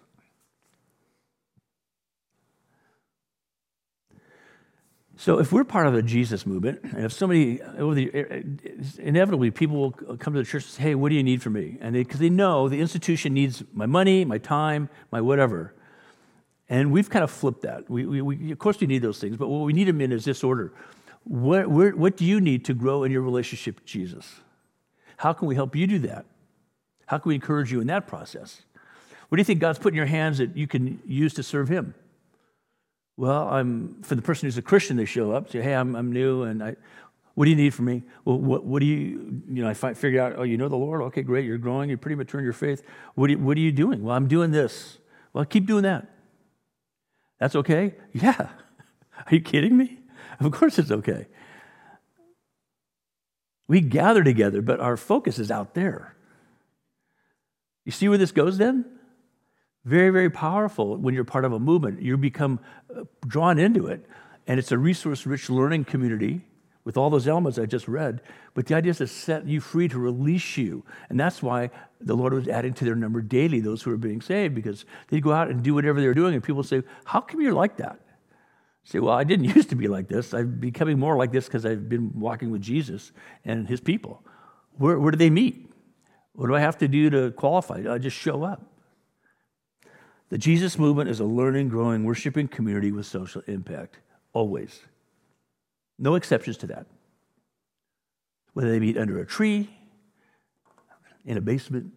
[5.17, 8.43] So, if we're part of the Jesus movement, and if somebody, eh, eh,
[8.99, 11.53] inevitably, people will come to the church and say, Hey, what do you need from
[11.53, 11.77] me?
[11.83, 15.75] And because they, they know the institution needs my money, my time, my whatever.
[16.71, 17.91] And we've kind of flipped that.
[17.91, 20.13] We, we, we, of course, we need those things, but what we need them in
[20.13, 20.73] is this order.
[21.25, 24.37] What, where, what do you need to grow in your relationship with Jesus?
[25.17, 26.25] How can we help you do that?
[27.07, 28.63] How can we encourage you in that process?
[29.29, 31.69] What do you think God's put in your hands that you can use to serve
[31.69, 31.95] Him?
[33.17, 36.11] Well, I'm for the person who's a Christian, they show up, say, "Hey, I'm, I'm
[36.13, 36.77] new, and I,
[37.35, 38.03] what do you need from me?
[38.25, 41.03] Well, what, what do you, you know, I figure out, oh, you know the Lord?
[41.03, 42.83] Okay, great, you're growing, you're pretty mature in your faith.
[43.15, 44.03] What, you, what are you doing?
[44.03, 44.99] Well, I'm doing this.
[45.33, 46.09] Well, keep doing that.
[47.41, 47.95] That's okay?
[48.13, 48.49] Yeah.
[49.17, 49.99] Are you kidding me?
[50.39, 51.27] Of course it's okay.
[53.67, 56.17] We gather together, but our focus is out there.
[57.85, 58.85] You see where this goes then?
[59.85, 62.03] Very, very powerful when you're part of a movement.
[62.03, 62.61] You become
[62.95, 64.07] uh, drawn into it,
[64.47, 66.43] and it's a resource rich learning community
[66.85, 68.21] with all those elements I just read.
[68.55, 70.85] But the idea is to set you free, to release you.
[71.09, 71.71] And that's why
[72.01, 75.23] the Lord was adding to their number daily those who were being saved, because they'd
[75.23, 77.77] go out and do whatever they were doing, and people say, How come you're like
[77.77, 78.01] that?
[78.01, 80.33] I say, Well, I didn't used to be like this.
[80.33, 83.13] I'm becoming more like this because I've been walking with Jesus
[83.45, 84.25] and his people.
[84.79, 85.71] Where, where do they meet?
[86.33, 87.85] What do I have to do to qualify?
[87.89, 88.65] I just show up.
[90.31, 93.99] The Jesus movement is a learning, growing, worshiping community with social impact,
[94.33, 94.81] always.
[95.99, 96.87] No exceptions to that.
[98.55, 99.71] Whether they meet under a tree,
[101.25, 101.93] in a basement,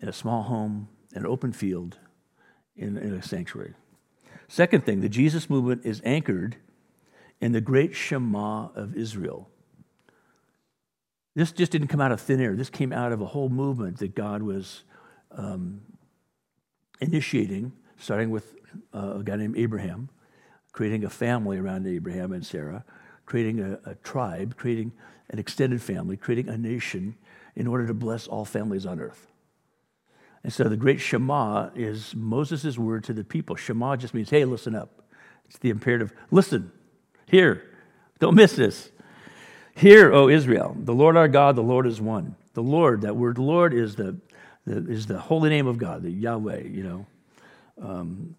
[0.00, 1.98] in a small home, in an open field,
[2.76, 3.74] in, in a sanctuary.
[4.48, 6.56] Second thing, the Jesus movement is anchored
[7.40, 9.48] in the great Shema of Israel.
[11.34, 12.56] This just didn't come out of thin air.
[12.56, 14.82] This came out of a whole movement that God was
[15.30, 15.82] um,
[17.00, 18.54] initiating, starting with
[18.92, 20.08] uh, a guy named Abraham,
[20.72, 22.84] creating a family around Abraham and Sarah,
[23.26, 24.92] creating a, a tribe, creating
[25.30, 27.16] an extended family, creating a nation
[27.58, 29.26] in order to bless all families on earth.
[30.44, 33.56] And so the great Shema is Moses' word to the people.
[33.56, 35.02] Shema just means, hey, listen up.
[35.48, 36.70] It's the imperative listen,
[37.26, 37.64] hear,
[38.20, 38.92] don't miss this.
[39.74, 42.36] Hear, O Israel, the Lord our God, the Lord is one.
[42.54, 44.16] The Lord, that word Lord is the,
[44.64, 47.06] the is the holy name of God, the Yahweh, you know.
[47.82, 48.36] Um,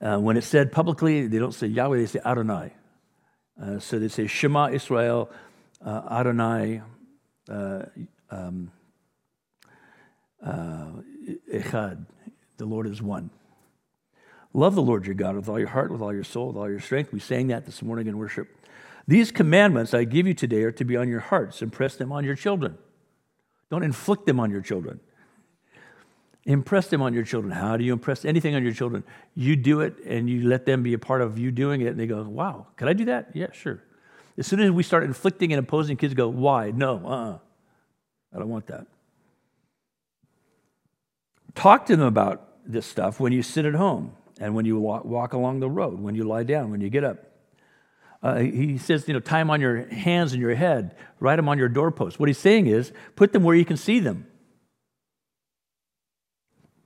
[0.00, 2.74] uh, when it's said publicly, they don't say Yahweh, they say Adonai.
[3.60, 5.30] Uh, so they say Shema Israel,
[5.84, 6.82] uh, Adonai,
[8.30, 8.70] um,
[10.44, 10.90] uh,
[11.52, 12.06] Echad.
[12.56, 13.30] The Lord is one.
[14.54, 16.68] Love the Lord your God with all your heart, with all your soul, with all
[16.68, 17.12] your strength.
[17.12, 18.48] We sang that this morning in worship.
[19.08, 21.62] These commandments I give you today are to be on your hearts.
[21.62, 22.76] Impress them on your children.
[23.70, 25.00] Don't inflict them on your children.
[26.44, 27.52] Impress them on your children.
[27.52, 29.04] How do you impress anything on your children?
[29.34, 31.98] You do it and you let them be a part of you doing it, and
[31.98, 33.30] they go, Wow, can I do that?
[33.34, 33.82] Yeah, sure.
[34.38, 36.70] As soon as we start inflicting and imposing, kids go, Why?
[36.70, 37.38] No, uh uh-uh.
[38.34, 38.86] I don't want that.
[41.54, 45.32] Talk to them about this stuff when you sit at home and when you walk,
[45.34, 47.18] along the road, when you lie down, when you get up.
[48.22, 51.48] Uh, he says, you know, tie them on your hands and your head, write them
[51.48, 52.20] on your doorpost.
[52.20, 54.26] What he's saying is, put them where you can see them.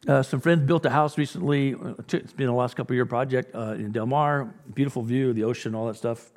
[0.09, 1.75] Uh, some friends built a house recently.
[1.75, 4.55] Uh, it's been a last couple year project uh, in Del Mar.
[4.73, 6.31] Beautiful view, the ocean, all that stuff.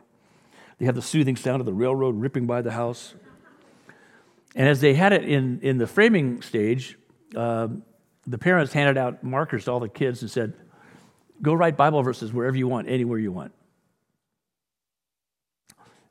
[0.80, 3.14] They have the soothing sound of the railroad ripping by the house.
[4.56, 6.98] And as they had it in, in the framing stage,
[7.36, 7.68] uh,
[8.26, 10.54] the parents handed out markers to all the kids and said,
[11.42, 13.54] Go write Bible verses wherever you want, anywhere you want.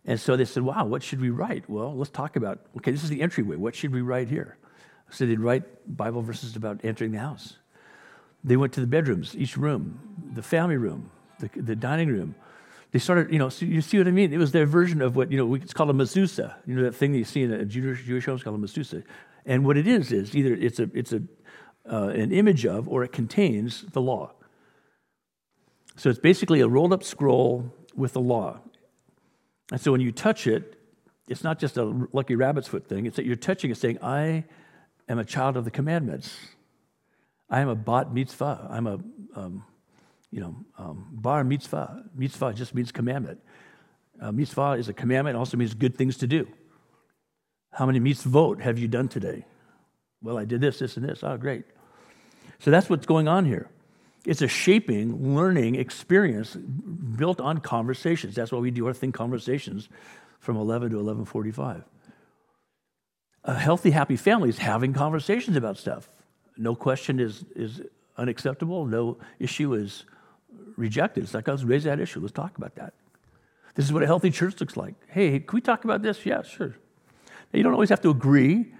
[0.04, 1.68] And so they said, Wow, what should we write?
[1.68, 3.56] Well, let's talk about, okay, this is the entryway.
[3.56, 4.56] What should we write here?
[5.10, 5.64] So they'd write
[5.96, 7.56] Bible verses about entering the house.
[8.44, 9.98] They went to the bedrooms, each room,
[10.34, 11.10] the family room,
[11.40, 12.34] the, the dining room.
[12.90, 14.32] They started, you know, so you see what I mean?
[14.32, 16.54] It was their version of what, you know, it's called a mezuzah.
[16.66, 18.66] You know, that thing that you see in a Jewish, Jewish home is called a
[18.66, 19.04] mezuzah.
[19.44, 21.22] And what it is, is either it's, a, it's a,
[21.90, 24.32] uh, an image of or it contains the law.
[25.96, 28.60] So it's basically a rolled up scroll with the law.
[29.70, 30.78] And so when you touch it,
[31.28, 33.04] it's not just a lucky rabbit's foot thing.
[33.04, 34.44] It's that you're touching it saying, I
[35.08, 36.36] am a child of the commandments.
[37.50, 38.68] I am a bat mitzvah.
[38.70, 38.98] I'm a,
[39.34, 39.64] um,
[40.30, 42.04] you know, um, bar mitzvah.
[42.14, 43.40] Mitzvah just means commandment.
[44.20, 46.46] Uh, mitzvah is a commandment, also means good things to do.
[47.72, 49.44] How many mitzvot have you done today?
[50.22, 51.22] Well, I did this, this, and this.
[51.22, 51.64] Oh, great.
[52.58, 53.68] So that's what's going on here.
[54.26, 58.34] It's a shaping, learning experience built on conversations.
[58.34, 59.88] That's why we do our thing conversations
[60.40, 61.84] from 11 to 1145
[63.48, 66.06] a healthy, happy family is having conversations about stuff.
[66.58, 67.80] No question is, is
[68.16, 68.84] unacceptable.
[68.84, 70.04] No issue is
[70.78, 71.24] rejected.
[71.24, 72.20] It's like, let's raise that issue.
[72.20, 72.94] Let's talk about that.
[73.74, 74.94] This is what a healthy church looks like.
[75.08, 76.24] Hey, can we talk about this?
[76.24, 76.76] Yeah, sure.
[77.52, 78.72] Now, you don't always have to agree,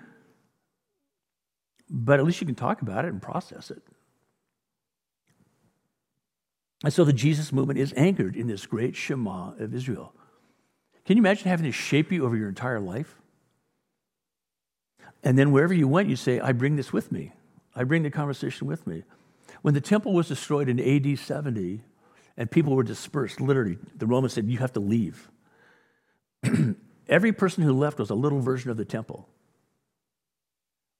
[1.88, 3.82] but at least you can talk about it and process it.
[6.84, 10.14] And so the Jesus movement is anchored in this great Shema of Israel.
[11.04, 13.16] Can you imagine having this shape you over your entire life?
[15.24, 17.32] And then wherever you went, you say, I bring this with me.
[17.74, 19.02] I bring the conversation with me.
[19.62, 21.82] When the temple was destroyed in AD 70
[22.36, 25.30] and people were dispersed, literally, the Romans said, You have to leave.
[27.08, 29.28] Every person who left was a little version of the temple.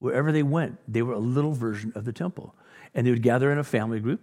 [0.01, 2.55] Wherever they went, they were a little version of the temple.
[2.95, 4.21] And they would gather in a family group.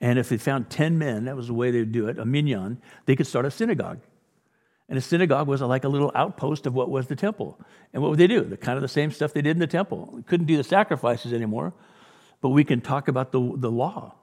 [0.00, 2.24] And if they found 10 men, that was the way they would do it, a
[2.24, 4.00] minyan, they could start a synagogue.
[4.88, 7.58] And a synagogue was like a little outpost of what was the temple.
[7.92, 8.42] And what would they do?
[8.42, 10.10] The kind of the same stuff they did in the temple.
[10.12, 11.72] We couldn't do the sacrifices anymore,
[12.42, 14.14] but we can talk about the, the law.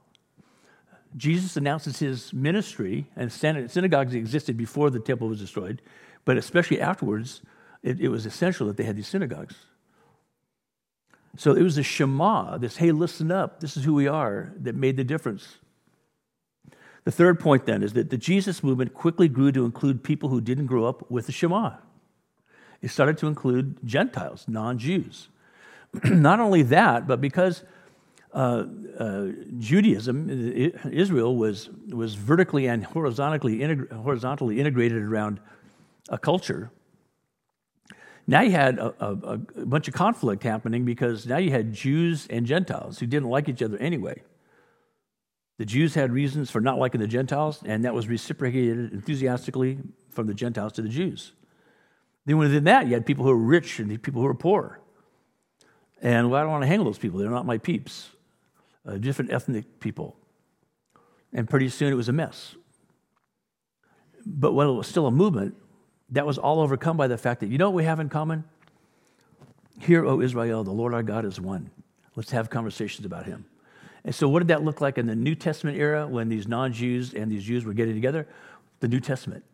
[1.16, 5.82] Jesus announces his ministry, and synagogues existed before the temple was destroyed,
[6.24, 7.42] but especially afterwards,
[7.82, 9.56] it, it was essential that they had these synagogues.
[11.36, 14.76] So it was the Shema, this, hey, listen up, this is who we are, that
[14.76, 15.56] made the difference.
[17.04, 20.40] The third point then is that the Jesus movement quickly grew to include people who
[20.40, 21.76] didn't grow up with the Shema.
[22.82, 25.28] It started to include Gentiles, non Jews.
[26.04, 27.64] Not only that, but because
[28.32, 28.64] uh,
[28.98, 29.26] uh,
[29.58, 30.30] Judaism,
[30.92, 35.40] Israel, was, was vertically and horizontally, integ- horizontally integrated around
[36.08, 36.70] a culture.
[38.26, 42.26] Now you had a, a, a bunch of conflict happening because now you had Jews
[42.30, 44.22] and Gentiles who didn't like each other anyway.
[45.58, 49.78] The Jews had reasons for not liking the Gentiles, and that was reciprocated enthusiastically
[50.08, 51.32] from the Gentiles to the Jews.
[52.24, 54.80] Then within that, you had people who were rich and people who were poor.
[56.00, 57.18] And well, I don't want to hang with those people.
[57.18, 58.10] They're not my peeps.
[58.86, 60.16] Uh, different ethnic people.
[61.32, 62.54] And pretty soon it was a mess.
[64.26, 65.54] But while it was still a movement,
[66.10, 68.44] that was all overcome by the fact that, you know what we have in common?
[69.78, 71.70] Hear, O Israel, the Lord our God is one.
[72.16, 73.44] Let's have conversations about him.
[74.04, 76.72] And so, what did that look like in the New Testament era when these non
[76.72, 78.26] Jews and these Jews were getting together?
[78.80, 79.44] The New Testament.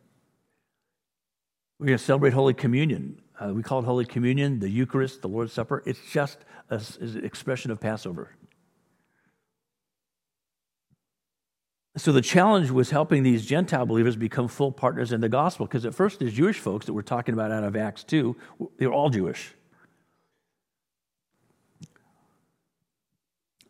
[1.78, 3.20] We're going to celebrate Holy Communion.
[3.38, 5.82] Uh, we call it Holy Communion, the Eucharist, the Lord's Supper.
[5.84, 6.38] It's just
[6.70, 8.30] an expression of Passover.
[11.98, 15.86] So the challenge was helping these Gentile believers become full partners in the gospel, because
[15.86, 18.36] at first, the Jewish folks that we're talking about out of Acts 2,
[18.76, 19.54] they were all Jewish.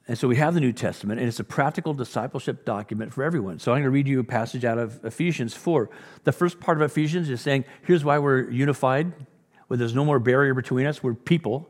[0.08, 3.60] And so we have the New Testament, and it's a practical discipleship document for everyone.
[3.60, 5.88] So I'm going to read you a passage out of Ephesians 4.
[6.24, 9.12] The first part of Ephesians is saying, here's why we're unified,
[9.68, 11.68] where there's no more barrier between us, we're people.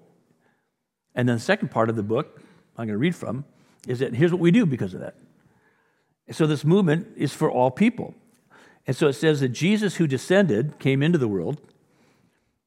[1.15, 2.41] And then the second part of the book,
[2.77, 3.45] I'm going to read from,
[3.87, 5.17] is that here's what we do because of that.
[6.31, 8.15] So this movement is for all people.
[8.87, 11.61] And so it says that Jesus, who descended, came into the world,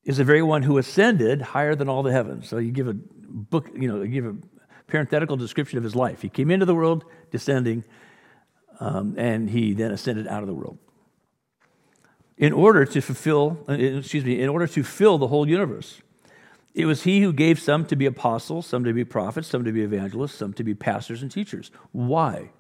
[0.04, 2.48] is the very one who ascended higher than all the heavens.
[2.48, 4.36] So you give a book, you know, you give a
[4.88, 6.22] parenthetical description of his life.
[6.22, 7.84] He came into the world descending,
[8.80, 10.78] um, and he then ascended out of the world.
[12.38, 16.02] In order to fulfill, uh, excuse me, in order to fill the whole universe.
[16.74, 19.72] It was he who gave some to be apostles, some to be prophets, some to
[19.72, 21.72] be evangelists, some to be pastors and teachers.
[21.92, 22.52] Why?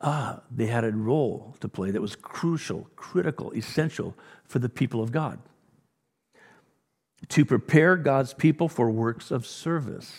[0.00, 5.02] Ah, they had a role to play that was crucial, critical, essential for the people
[5.02, 5.38] of God.
[7.28, 10.12] To prepare God's people for works of service.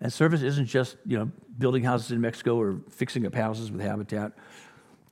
[0.00, 3.80] And service isn't just, you know, building houses in Mexico or fixing up houses with
[3.80, 4.32] habitat,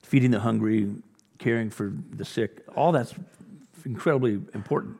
[0.03, 0.93] feeding the hungry,
[1.39, 2.63] caring for the sick.
[2.75, 3.15] All that's
[3.83, 4.97] incredibly important.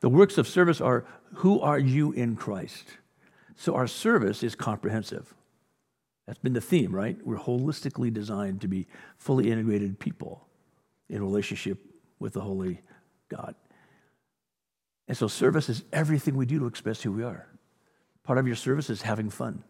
[0.00, 2.84] The works of service are who are you in Christ?
[3.56, 5.34] So our service is comprehensive.
[6.28, 7.16] That's been the theme, right?
[7.24, 10.46] We're holistically designed to be fully integrated people
[11.08, 11.78] in relationship
[12.18, 12.82] with the Holy
[13.30, 13.54] God.
[15.08, 17.48] And so service is everything we do to express who we are.
[18.24, 19.64] Part of your service is having fun.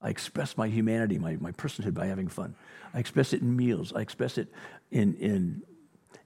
[0.00, 2.54] I express my humanity, my, my personhood by having fun.
[2.94, 3.92] I express it in meals.
[3.92, 4.46] I express it
[4.92, 5.62] in, in,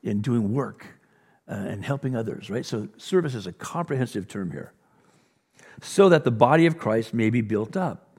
[0.02, 0.86] in doing work
[1.48, 2.66] uh, and helping others, right?
[2.66, 4.74] So service is a comprehensive term here.
[5.80, 8.09] So that the body of Christ may be built up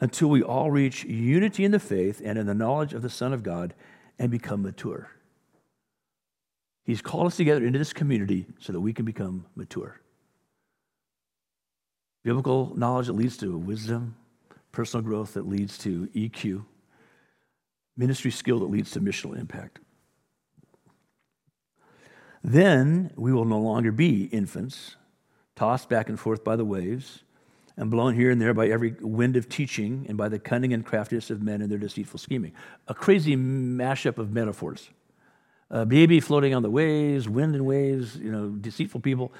[0.00, 3.32] until we all reach unity in the faith and in the knowledge of the Son
[3.32, 3.74] of God
[4.18, 5.10] and become mature.
[6.84, 10.00] He's called us together into this community so that we can become mature.
[12.22, 14.16] Biblical knowledge that leads to wisdom,
[14.72, 16.64] personal growth that leads to EQ,
[17.96, 19.78] ministry skill that leads to missional impact.
[22.42, 24.96] Then we will no longer be infants,
[25.56, 27.22] tossed back and forth by the waves,
[27.80, 30.84] and blown here and there by every wind of teaching and by the cunning and
[30.84, 32.52] craftiness of men and their deceitful scheming.
[32.88, 34.90] A crazy mashup of metaphors.
[35.70, 39.32] A baby floating on the waves, wind and waves, you know, deceitful people.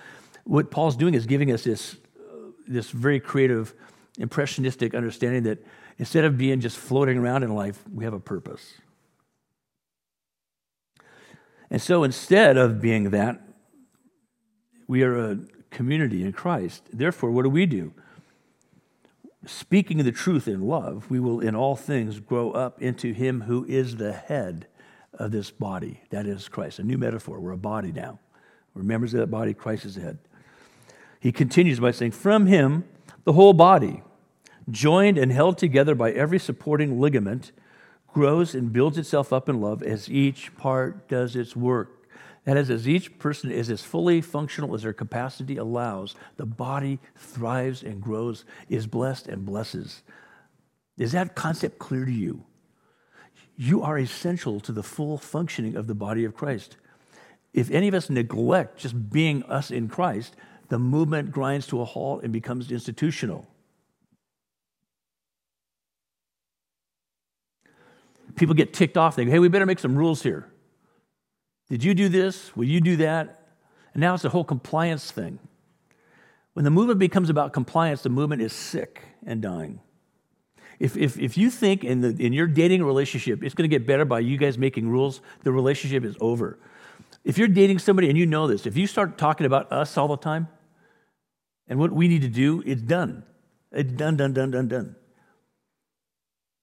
[0.44, 3.74] What Paul's doing is giving us this uh, this very creative,
[4.18, 5.62] impressionistic understanding that
[5.98, 8.72] instead of being just floating around in life, we have a purpose.
[11.68, 13.38] And so instead of being that,
[14.88, 15.38] we are a
[15.70, 16.84] community in Christ.
[16.90, 17.92] Therefore, what do we do?
[19.46, 23.64] Speaking the truth in love, we will in all things grow up into Him who
[23.64, 24.66] is the head
[25.14, 26.02] of this body.
[26.10, 26.78] That is Christ.
[26.78, 27.40] A new metaphor.
[27.40, 28.18] We're a body now.
[28.74, 29.54] We're members of that body.
[29.54, 30.18] Christ is the head.
[31.20, 32.84] He continues by saying, From him,
[33.24, 34.02] the whole body,
[34.70, 37.52] joined and held together by every supporting ligament,
[38.08, 41.99] grows and builds itself up in love as each part does its work.
[42.44, 46.98] That is, as each person is as fully functional as their capacity allows, the body
[47.14, 50.02] thrives and grows, is blessed and blesses.
[50.96, 52.44] Is that concept clear to you?
[53.56, 56.76] You are essential to the full functioning of the body of Christ.
[57.52, 60.34] If any of us neglect just being us in Christ,
[60.68, 63.46] the movement grinds to a halt and becomes institutional.
[68.36, 69.16] People get ticked off.
[69.16, 70.50] They go, hey, we better make some rules here.
[71.70, 72.54] Did you do this?
[72.56, 73.46] Will you do that?
[73.94, 75.38] And now it's a whole compliance thing.
[76.52, 79.80] When the movement becomes about compliance, the movement is sick and dying.
[80.80, 83.86] If, if, if you think in, the, in your dating relationship it's going to get
[83.86, 86.58] better by you guys making rules, the relationship is over.
[87.22, 90.08] If you're dating somebody and you know this, if you start talking about us all
[90.08, 90.48] the time,
[91.68, 93.22] and what we need to do, it's done.
[93.70, 94.96] It's done, done, done, done, done.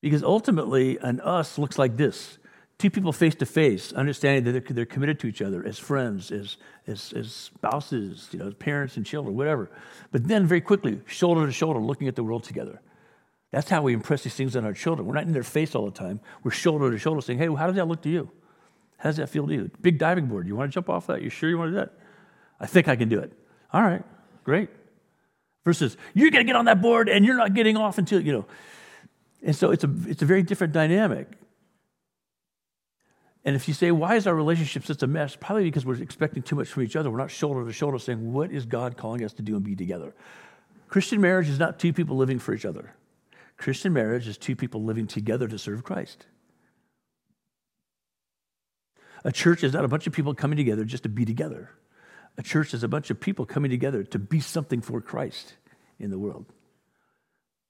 [0.01, 2.37] Because ultimately, an us looks like this
[2.77, 6.31] two people face to face, understanding that they're, they're, committed to each other as friends,
[6.31, 9.69] as, as, as spouses, you know, as parents and children, whatever.
[10.11, 12.81] But then, very quickly, shoulder to shoulder, looking at the world together.
[13.51, 15.07] That's how we impress these things on our children.
[15.07, 16.19] We're not in their face all the time.
[16.43, 18.29] We're shoulder to shoulder saying, hey, how does that look to you?
[18.97, 19.71] How does that feel to you?
[19.81, 20.47] Big diving board.
[20.47, 21.21] You want to jump off that?
[21.21, 21.93] You sure you want to do that?
[22.59, 23.31] I think I can do it.
[23.71, 24.03] All right,
[24.43, 24.69] great
[25.67, 28.31] versus you're going to get on that board and you're not getting off until, you
[28.31, 28.45] know.
[29.43, 31.27] And so it's a, it's a very different dynamic.
[33.47, 35.37] And if you say, why is our relationship such a mess?
[35.39, 37.09] Probably because we're expecting too much from each other.
[37.09, 39.73] We're not shoulder to shoulder saying, what is God calling us to do and be
[39.73, 40.13] together?
[40.89, 42.93] Christian marriage is not two people living for each other.
[43.55, 46.25] Christian marriage is two people living together to serve Christ.
[49.23, 51.69] A church is not a bunch of people coming together just to be together.
[52.37, 55.55] A church is a bunch of people coming together to be something for Christ
[55.99, 56.47] in the world.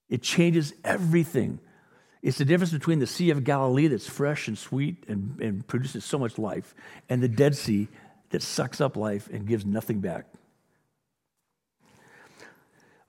[0.09, 1.59] It changes everything.
[2.21, 6.03] It's the difference between the Sea of Galilee that's fresh and sweet and, and produces
[6.03, 6.73] so much life
[7.09, 7.87] and the Dead Sea
[8.31, 10.25] that sucks up life and gives nothing back.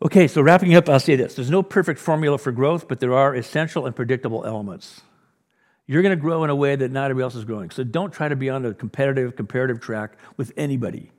[0.01, 3.15] Okay, so wrapping up, I'll say this there's no perfect formula for growth, but there
[3.15, 5.01] are essential and predictable elements.
[5.87, 7.71] You're going to grow in a way that not everybody else is growing.
[7.71, 11.11] So don't try to be on a competitive, comparative track with anybody.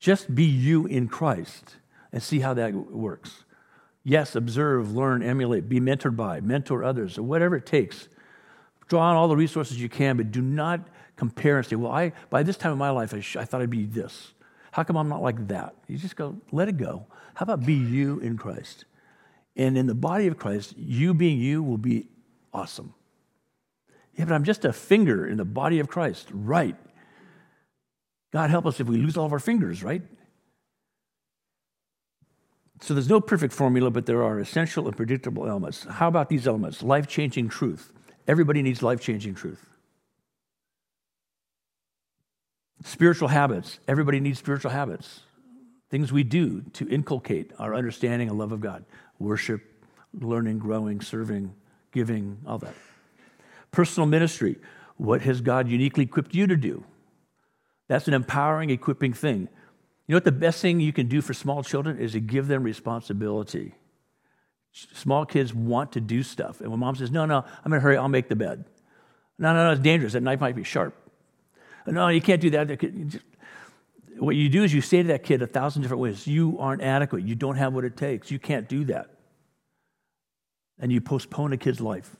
[0.00, 1.76] Just be you in Christ
[2.10, 3.44] and see how that works.
[4.08, 8.08] Yes, observe, learn, emulate, be mentored by, mentor others, or whatever it takes.
[8.88, 12.14] Draw on all the resources you can, but do not compare and say, well, I,
[12.30, 14.32] by this time in my life, I, sh- I thought I'd be this.
[14.70, 15.74] How come I'm not like that?
[15.88, 17.04] You just go, let it go.
[17.34, 18.86] How about be you in Christ?
[19.56, 22.08] And in the body of Christ, you being you will be
[22.50, 22.94] awesome.
[24.14, 26.28] Yeah, but I'm just a finger in the body of Christ.
[26.32, 26.76] Right.
[28.32, 30.00] God help us if we lose all of our fingers, right?
[32.80, 35.84] So there's no perfect formula, but there are essential and predictable elements.
[35.84, 36.82] How about these elements?
[36.82, 37.92] Life changing truth.
[38.26, 39.64] Everybody needs life changing truth.
[42.84, 43.80] Spiritual habits.
[43.88, 45.20] Everybody needs spiritual habits.
[45.90, 48.84] Things we do to inculcate our understanding and love of God
[49.18, 49.62] worship,
[50.14, 51.52] learning, growing, serving,
[51.90, 52.74] giving, all that.
[53.72, 54.56] Personal ministry.
[54.96, 56.84] What has God uniquely equipped you to do?
[57.88, 59.48] That's an empowering, equipping thing.
[60.08, 62.48] You know what the best thing you can do for small children is to give
[62.48, 63.74] them responsibility.
[64.72, 66.62] Small kids want to do stuff.
[66.62, 68.64] And when mom says, No, no, I'm in a hurry, I'll make the bed.
[69.38, 70.14] No, no, no, it's dangerous.
[70.14, 70.94] That knife might be sharp.
[71.86, 73.20] No, you can't do that.
[74.18, 76.82] What you do is you say to that kid a thousand different ways, You aren't
[76.82, 77.24] adequate.
[77.24, 78.30] You don't have what it takes.
[78.30, 79.10] You can't do that.
[80.78, 82.16] And you postpone a kid's life.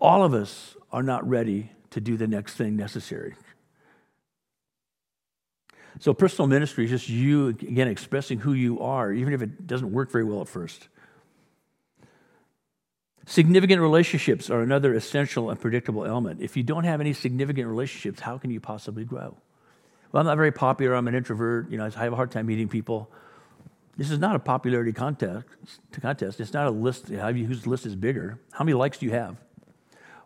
[0.00, 3.34] All of us are not ready to do the next thing necessary.
[6.00, 9.92] So, personal ministry is just you, again, expressing who you are, even if it doesn't
[9.92, 10.88] work very well at first.
[13.26, 16.42] Significant relationships are another essential and predictable element.
[16.42, 19.36] If you don't have any significant relationships, how can you possibly grow?
[20.12, 20.94] Well, I'm not very popular.
[20.94, 21.70] I'm an introvert.
[21.70, 23.10] You know, I have a hard time meeting people.
[23.96, 25.46] This is not a popularity contest.
[25.92, 26.40] Contest.
[26.40, 28.38] It's not a list whose list is bigger.
[28.52, 29.36] How many likes do you have?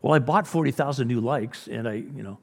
[0.02, 2.38] Well, I bought 40,000 new likes, and I, you know,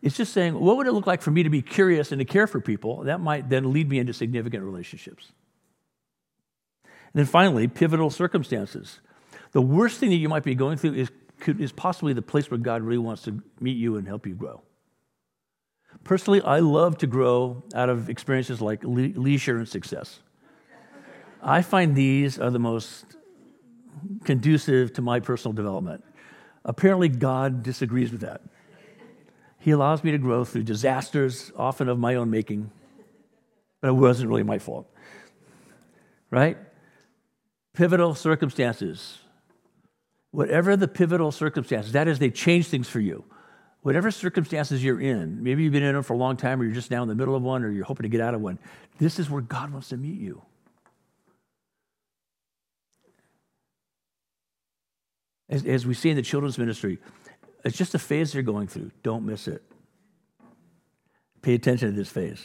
[0.00, 2.24] it's just saying, what would it look like for me to be curious and to
[2.24, 3.04] care for people?
[3.04, 5.32] That might then lead me into significant relationships.
[6.84, 9.00] And then finally, pivotal circumstances.
[9.52, 11.10] The worst thing that you might be going through is,
[11.46, 14.62] is possibly the place where God really wants to meet you and help you grow.
[16.04, 20.20] Personally, I love to grow out of experiences like le- leisure and success.
[21.42, 23.04] I find these are the most
[24.24, 26.04] conducive to my personal development.
[26.64, 28.42] Apparently, God disagrees with that.
[29.68, 32.70] He allows me to grow through disasters, often of my own making,
[33.82, 34.90] but it wasn't really my fault.
[36.30, 36.56] Right?
[37.74, 39.18] Pivotal circumstances.
[40.30, 43.26] Whatever the pivotal circumstances, that is, they change things for you.
[43.82, 46.72] Whatever circumstances you're in, maybe you've been in them for a long time, or you're
[46.72, 48.58] just now in the middle of one, or you're hoping to get out of one,
[48.98, 50.40] this is where God wants to meet you.
[55.50, 57.00] As, as we see in the children's ministry,
[57.68, 58.90] it's just a phase they're going through.
[59.02, 59.62] Don't miss it.
[61.42, 62.44] Pay attention to this phase.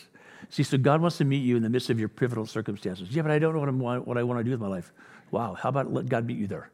[0.49, 3.09] See, so God wants to meet you in the midst of your pivotal circumstances.
[3.09, 4.91] Yeah, but I don't know what, I'm, what I want to do with my life.
[5.31, 6.69] Wow, how about let God meet you there?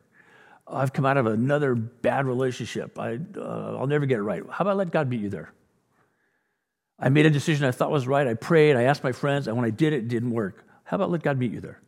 [0.67, 2.99] I've come out of another bad relationship.
[2.99, 4.43] I, uh, I'll never get it right.
[4.49, 5.51] How about let God meet you there?
[6.99, 8.27] I made a decision I thought was right.
[8.27, 8.75] I prayed.
[8.75, 9.47] I asked my friends.
[9.47, 10.65] And when I did it, it didn't work.
[10.83, 11.79] How about let God meet you there?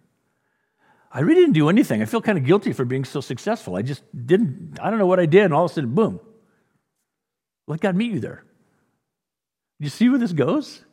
[1.11, 2.01] I really didn't do anything.
[2.01, 3.75] I feel kind of guilty for being so successful.
[3.75, 5.43] I just didn't, I don't know what I did.
[5.43, 6.21] And all of a sudden, boom,
[7.71, 8.43] let God meet you there.
[9.79, 10.83] You see where this goes?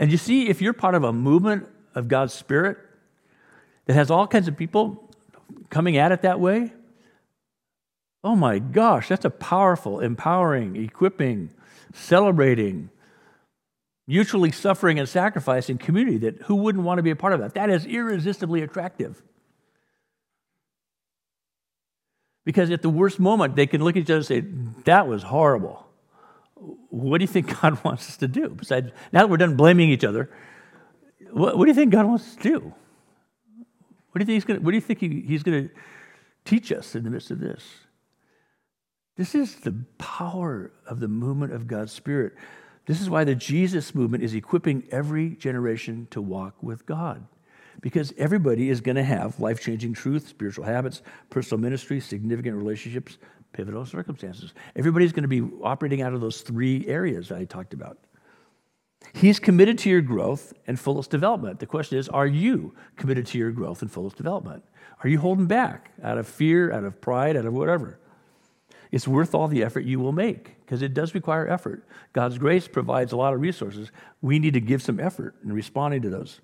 [0.00, 2.76] And you see, if you're part of a movement of God's Spirit
[3.86, 5.08] that has all kinds of people
[5.70, 6.72] coming at it that way,
[8.24, 11.50] oh my gosh, that's a powerful, empowering, equipping,
[11.94, 12.90] celebrating,
[14.08, 17.54] mutually suffering and sacrificing community that who wouldn't want to be a part of that?
[17.54, 19.22] That is irresistibly attractive.
[22.44, 24.40] Because at the worst moment, they can look at each other and say,
[24.84, 25.86] That was horrible
[26.92, 28.50] what do you think God wants us to do?
[28.50, 30.30] Besides, now that we're done blaming each other,
[31.32, 32.74] what, what do you think God wants us to do?
[34.10, 34.62] What do you think he's going?
[34.62, 35.74] What do you think he, he's going to
[36.44, 37.64] teach us in the midst of this?
[39.16, 42.34] This is the power of the movement of God's Spirit.
[42.86, 47.26] This is why the Jesus movement is equipping every generation to walk with God.
[47.80, 53.16] Because everybody is going to have life changing truth, spiritual habits, personal ministry, significant relationships,
[53.52, 54.52] pivotal circumstances.
[54.76, 57.98] Everybody's going to be operating out of those three areas I talked about.
[59.14, 61.60] He's committed to your growth and fullest development.
[61.60, 64.64] The question is, are you committed to your growth and fullest development?
[65.02, 67.98] Are you holding back out of fear, out of pride, out of whatever?
[68.92, 71.86] It's worth all the effort you will make because it does require effort.
[72.12, 73.90] God's grace provides a lot of resources.
[74.20, 76.40] We need to give some effort in responding to those.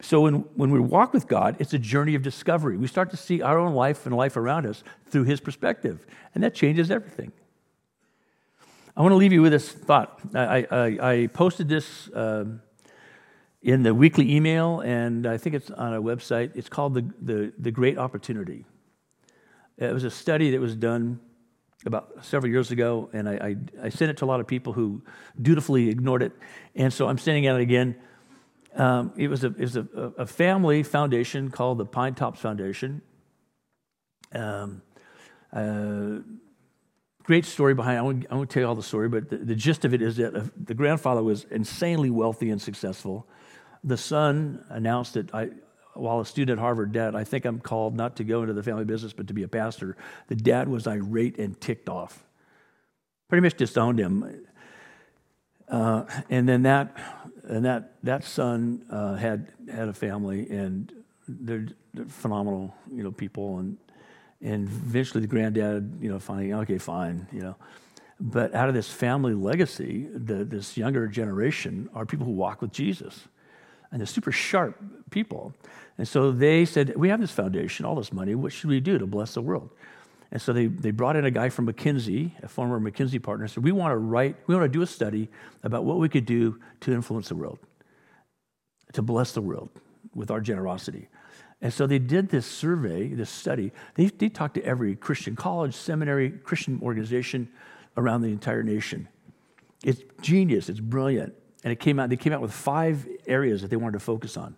[0.00, 2.76] So when, when we walk with God, it's a journey of discovery.
[2.76, 6.42] We start to see our own life and life around us through His perspective, and
[6.42, 7.32] that changes everything.
[8.96, 10.20] I want to leave you with this thought.
[10.34, 12.60] I, I, I posted this um,
[13.62, 16.52] in the weekly email, and I think it's on our website.
[16.54, 18.64] It's called the, the, the Great Opportunity.
[19.78, 21.20] It was a study that was done
[21.86, 24.74] about several years ago, and I, I, I, sent it to a lot of people
[24.74, 25.02] who
[25.40, 26.32] dutifully ignored it.
[26.74, 27.96] And so I'm sending it again.
[28.74, 29.86] Um, it was, a, it was a,
[30.18, 33.02] a, family foundation called the Pinetops Foundation.
[34.32, 34.82] Um,
[35.52, 36.20] uh,
[37.24, 37.98] great story behind it.
[37.98, 40.00] I won't, I won't, tell you all the story, but the, the gist of it
[40.00, 43.26] is that uh, the grandfather was insanely wealthy and successful.
[43.82, 45.48] The son announced that I,
[45.94, 48.62] while a student at Harvard, Dad, I think I'm called not to go into the
[48.62, 49.96] family business, but to be a pastor.
[50.28, 52.24] The dad was irate and ticked off.
[53.28, 54.46] Pretty much disowned him.
[55.70, 56.96] Uh, and then that,
[57.44, 60.92] and that, that son uh, had, had a family, and
[61.28, 63.58] they're, they're, phenomenal, you know, people.
[63.58, 63.78] And,
[64.42, 67.56] and eventually the granddad, you know, finally, okay, fine, you know.
[68.18, 72.72] But out of this family legacy, the, this younger generation are people who walk with
[72.72, 73.28] Jesus
[73.90, 74.76] and they're super sharp
[75.10, 75.54] people.
[75.98, 78.34] And so they said, We have this foundation, all this money.
[78.34, 79.70] What should we do to bless the world?
[80.32, 83.64] And so they, they brought in a guy from McKinsey, a former McKinsey partner, said,
[83.64, 85.28] We want to write, we want to do a study
[85.64, 87.58] about what we could do to influence the world,
[88.92, 89.70] to bless the world
[90.14, 91.08] with our generosity.
[91.62, 93.72] And so they did this survey, this study.
[93.94, 97.48] They, they talked to every Christian college, seminary, Christian organization
[97.96, 99.08] around the entire nation.
[99.84, 101.34] It's genius, it's brilliant.
[101.64, 104.36] And it came out, they came out with five areas that they wanted to focus
[104.36, 104.56] on.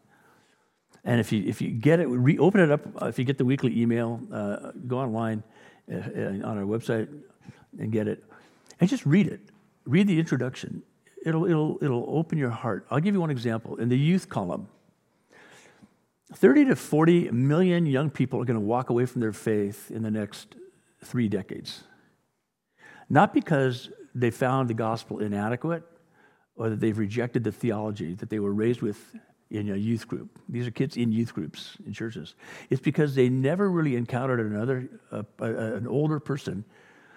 [1.05, 2.83] And if you, if you get it, re- open it up.
[3.03, 5.43] If you get the weekly email, uh, go online
[5.91, 7.09] Uh, uh, on our website
[7.79, 8.23] and get it.
[8.79, 9.41] And just read it.
[9.85, 10.83] Read the introduction.
[11.27, 12.87] It'll, it'll, it'll open your heart.
[12.89, 13.77] I'll give you one example.
[13.77, 14.69] In the youth column,
[16.35, 20.03] 30 to 40 million young people are going to walk away from their faith in
[20.03, 20.55] the next
[21.05, 21.83] three decades.
[23.11, 25.83] Not because they found the gospel inadequate,
[26.55, 29.17] or that they've rejected the theology that they were raised with
[29.53, 30.39] in a youth group.
[30.49, 32.35] These are kids in youth groups in churches.
[32.71, 36.65] It's because they never really encountered another, uh, an older person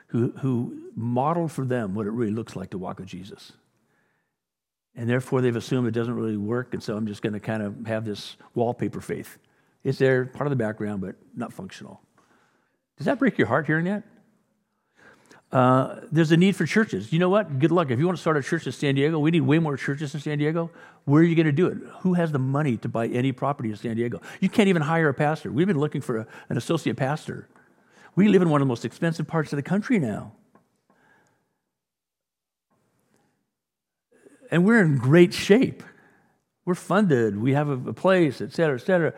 [0.08, 3.54] who, who modeled for them what it really looks like to walk with Jesus.
[4.96, 7.64] And therefore, they've assumed it doesn't really work, and so I'm just going to kind
[7.64, 9.38] of have this wallpaper faith.
[9.84, 12.02] It's there, part of the background, but not functional.
[12.98, 14.04] Does that break your heart hearing that?
[15.56, 17.14] Uh, there's a need for churches.
[17.14, 17.60] You know what?
[17.60, 17.90] Good luck.
[17.90, 20.14] If you want to start a church in San Diego, we need way more churches
[20.14, 20.70] in San Diego.
[21.06, 21.78] Where are you going to do it?
[22.02, 24.22] Who has the money to buy any property in San Diego?
[24.42, 25.54] You can't even hire a pastor.
[25.54, 27.48] We've been looking for a, an associate pastor.
[28.18, 30.34] We live in one of the most expensive parts of the country now.
[34.52, 35.84] And we're in great shape.
[36.66, 37.40] We're funded.
[37.40, 39.14] We have a, a place, et cetera, et cetera.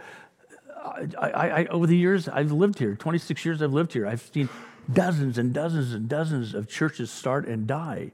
[0.85, 2.95] I, I, I, over the years, I've lived here.
[2.95, 4.05] 26 years I've lived here.
[4.05, 4.49] I've seen
[4.91, 8.11] dozens and dozens and dozens of churches start and die.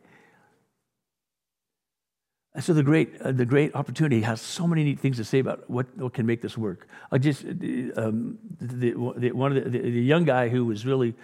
[2.56, 5.40] And so the great, uh, the great opportunity has so many neat things to say
[5.40, 6.88] about what, what can make this work.
[7.12, 11.16] I just, um, the, the, one of the, the, young guy who was really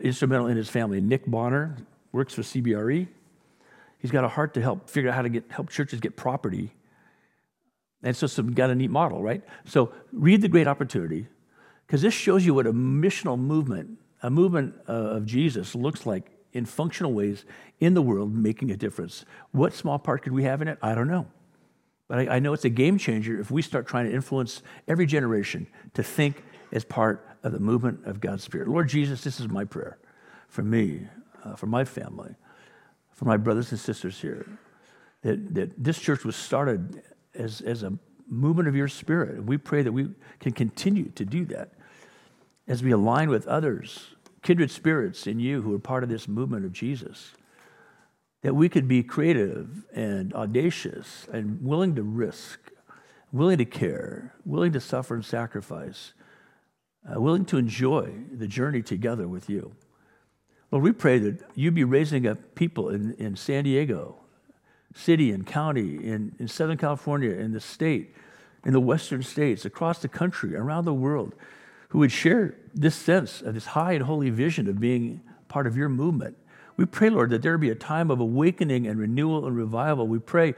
[0.00, 1.76] instrumental in his family, Nick Bonner,
[2.12, 3.08] works for CBRE.
[3.98, 6.72] He's got a heart to help figure out how to get, help churches get property.
[8.02, 9.42] And so some got a neat model, right?
[9.66, 11.26] So read the great opportunity,
[11.86, 16.30] because this shows you what a missional movement a movement uh, of Jesus looks like
[16.52, 17.44] in functional ways
[17.78, 19.24] in the world, making a difference.
[19.52, 20.78] What small part could we have in it?
[20.82, 21.26] I don't know.
[22.08, 25.06] But I, I know it's a game changer if we start trying to influence every
[25.06, 26.42] generation to think
[26.72, 28.68] as part of the movement of God's Spirit.
[28.68, 29.98] Lord Jesus, this is my prayer
[30.48, 31.06] for me,
[31.44, 32.34] uh, for my family,
[33.12, 34.46] for my brothers and sisters here,
[35.22, 37.02] that, that this church was started
[37.34, 37.92] as, as a
[38.26, 39.36] movement of your Spirit.
[39.36, 40.08] And we pray that we
[40.40, 41.70] can continue to do that
[42.70, 44.10] as we align with others,
[44.42, 47.32] kindred spirits in you who are part of this movement of Jesus,
[48.42, 52.60] that we could be creative and audacious and willing to risk,
[53.32, 56.12] willing to care, willing to suffer and sacrifice,
[57.12, 59.72] uh, willing to enjoy the journey together with you.
[60.70, 64.14] Lord, we pray that you be raising up people in, in San Diego,
[64.94, 68.14] city and county, in, in Southern California, in the state,
[68.64, 71.34] in the western states, across the country, around the world
[71.90, 75.76] who would share this sense of this high and holy vision of being part of
[75.76, 76.36] your movement.
[76.76, 80.06] We pray, Lord, that there be a time of awakening and renewal and revival.
[80.06, 80.54] We pray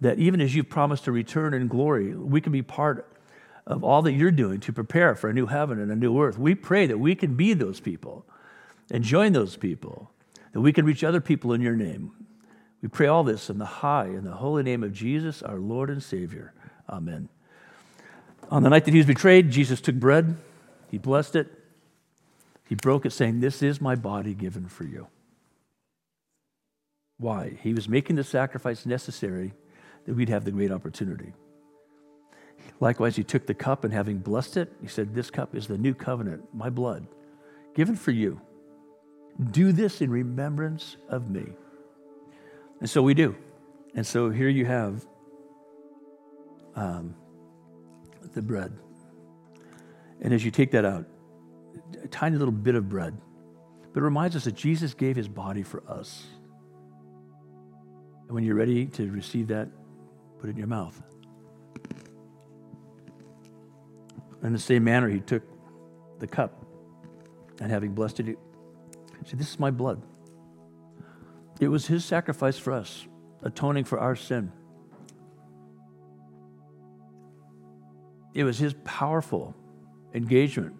[0.00, 3.10] that even as you've promised to return in glory, we can be part
[3.66, 6.38] of all that you're doing to prepare for a new heaven and a new earth.
[6.38, 8.26] We pray that we can be those people
[8.90, 10.10] and join those people,
[10.52, 12.12] that we can reach other people in your name.
[12.82, 15.88] We pray all this in the high and the holy name of Jesus, our Lord
[15.88, 16.52] and Savior.
[16.90, 17.30] Amen.
[18.50, 20.36] On the night that he was betrayed, Jesus took bread,
[20.94, 21.48] he blessed it,
[22.68, 25.08] he broke it, saying, This is my body given for you.
[27.18, 27.58] Why?
[27.60, 29.54] He was making the sacrifice necessary
[30.06, 31.32] that we'd have the great opportunity.
[32.78, 35.76] Likewise, he took the cup and having blessed it, he said, This cup is the
[35.76, 37.08] new covenant, my blood,
[37.74, 38.40] given for you.
[39.50, 41.54] Do this in remembrance of me.
[42.78, 43.34] And so we do.
[43.96, 45.04] And so here you have
[46.76, 47.16] um,
[48.32, 48.72] the bread.
[50.24, 51.04] And as you take that out,
[52.02, 53.16] a tiny little bit of bread,
[53.92, 56.24] but it reminds us that Jesus gave his body for us.
[58.22, 59.68] And when you're ready to receive that,
[60.40, 61.00] put it in your mouth.
[64.42, 65.42] In the same manner, he took
[66.18, 66.64] the cup
[67.60, 68.34] and having blessed it, he
[69.26, 70.02] said, This is my blood.
[71.60, 73.06] It was his sacrifice for us,
[73.42, 74.50] atoning for our sin.
[78.32, 79.54] It was his powerful
[80.14, 80.74] engagement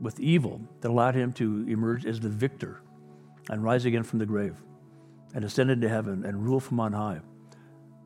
[0.00, 2.80] with evil that allowed him to emerge as the victor
[3.50, 4.56] and rise again from the grave
[5.34, 7.20] and ascend into heaven and rule from on high,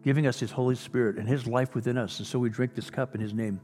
[0.02, 2.18] giving us his Holy Spirit and his life within us.
[2.18, 3.60] And so we drink this cup in his name.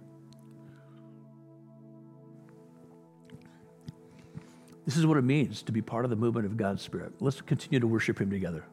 [4.86, 7.12] This is what it means to be part of the movement of God's Spirit.
[7.20, 8.64] Let's continue to worship him together.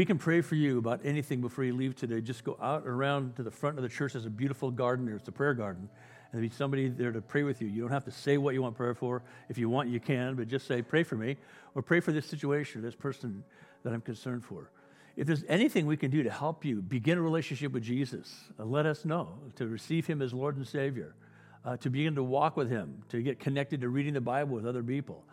[0.00, 3.36] We can pray for you about anything before you leave today, just go out around
[3.36, 4.14] to the front of the church.
[4.14, 5.16] There's a beautiful garden there.
[5.16, 5.82] It's a prayer garden.
[5.82, 7.68] And there'll be somebody there to pray with you.
[7.68, 9.22] You don't have to say what you want prayer for.
[9.50, 11.36] If you want, you can, but just say, pray for me,
[11.74, 13.44] or pray for this situation, this person
[13.82, 14.70] that I'm concerned for.
[15.16, 18.64] If there's anything we can do to help you begin a relationship with Jesus, uh,
[18.64, 19.28] let us know.
[19.56, 21.14] To receive Him as Lord and Savior,
[21.62, 24.66] uh, to begin to walk with Him, to get connected to reading the Bible with
[24.66, 25.26] other people,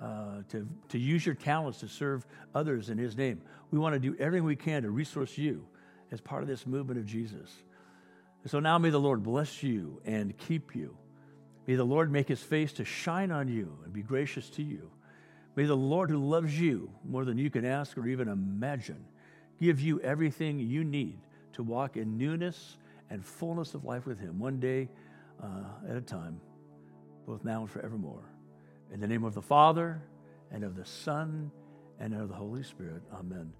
[0.00, 3.40] uh, to, to use your talents to serve others in His name.
[3.72, 5.66] We want to do everything we can to resource you
[6.12, 7.50] as part of this movement of Jesus.
[8.46, 10.96] So now may the Lord bless you and keep you.
[11.66, 14.90] May the Lord make his face to shine on you and be gracious to you.
[15.56, 19.04] May the Lord, who loves you more than you can ask or even imagine,
[19.60, 21.18] give you everything you need
[21.54, 22.78] to walk in newness
[23.10, 24.88] and fullness of life with him, one day
[25.42, 26.40] uh, at a time,
[27.26, 28.24] both now and forevermore.
[28.92, 30.02] In the name of the Father,
[30.50, 31.50] and of the Son,
[32.00, 33.02] and of the Holy Spirit.
[33.14, 33.52] Amen.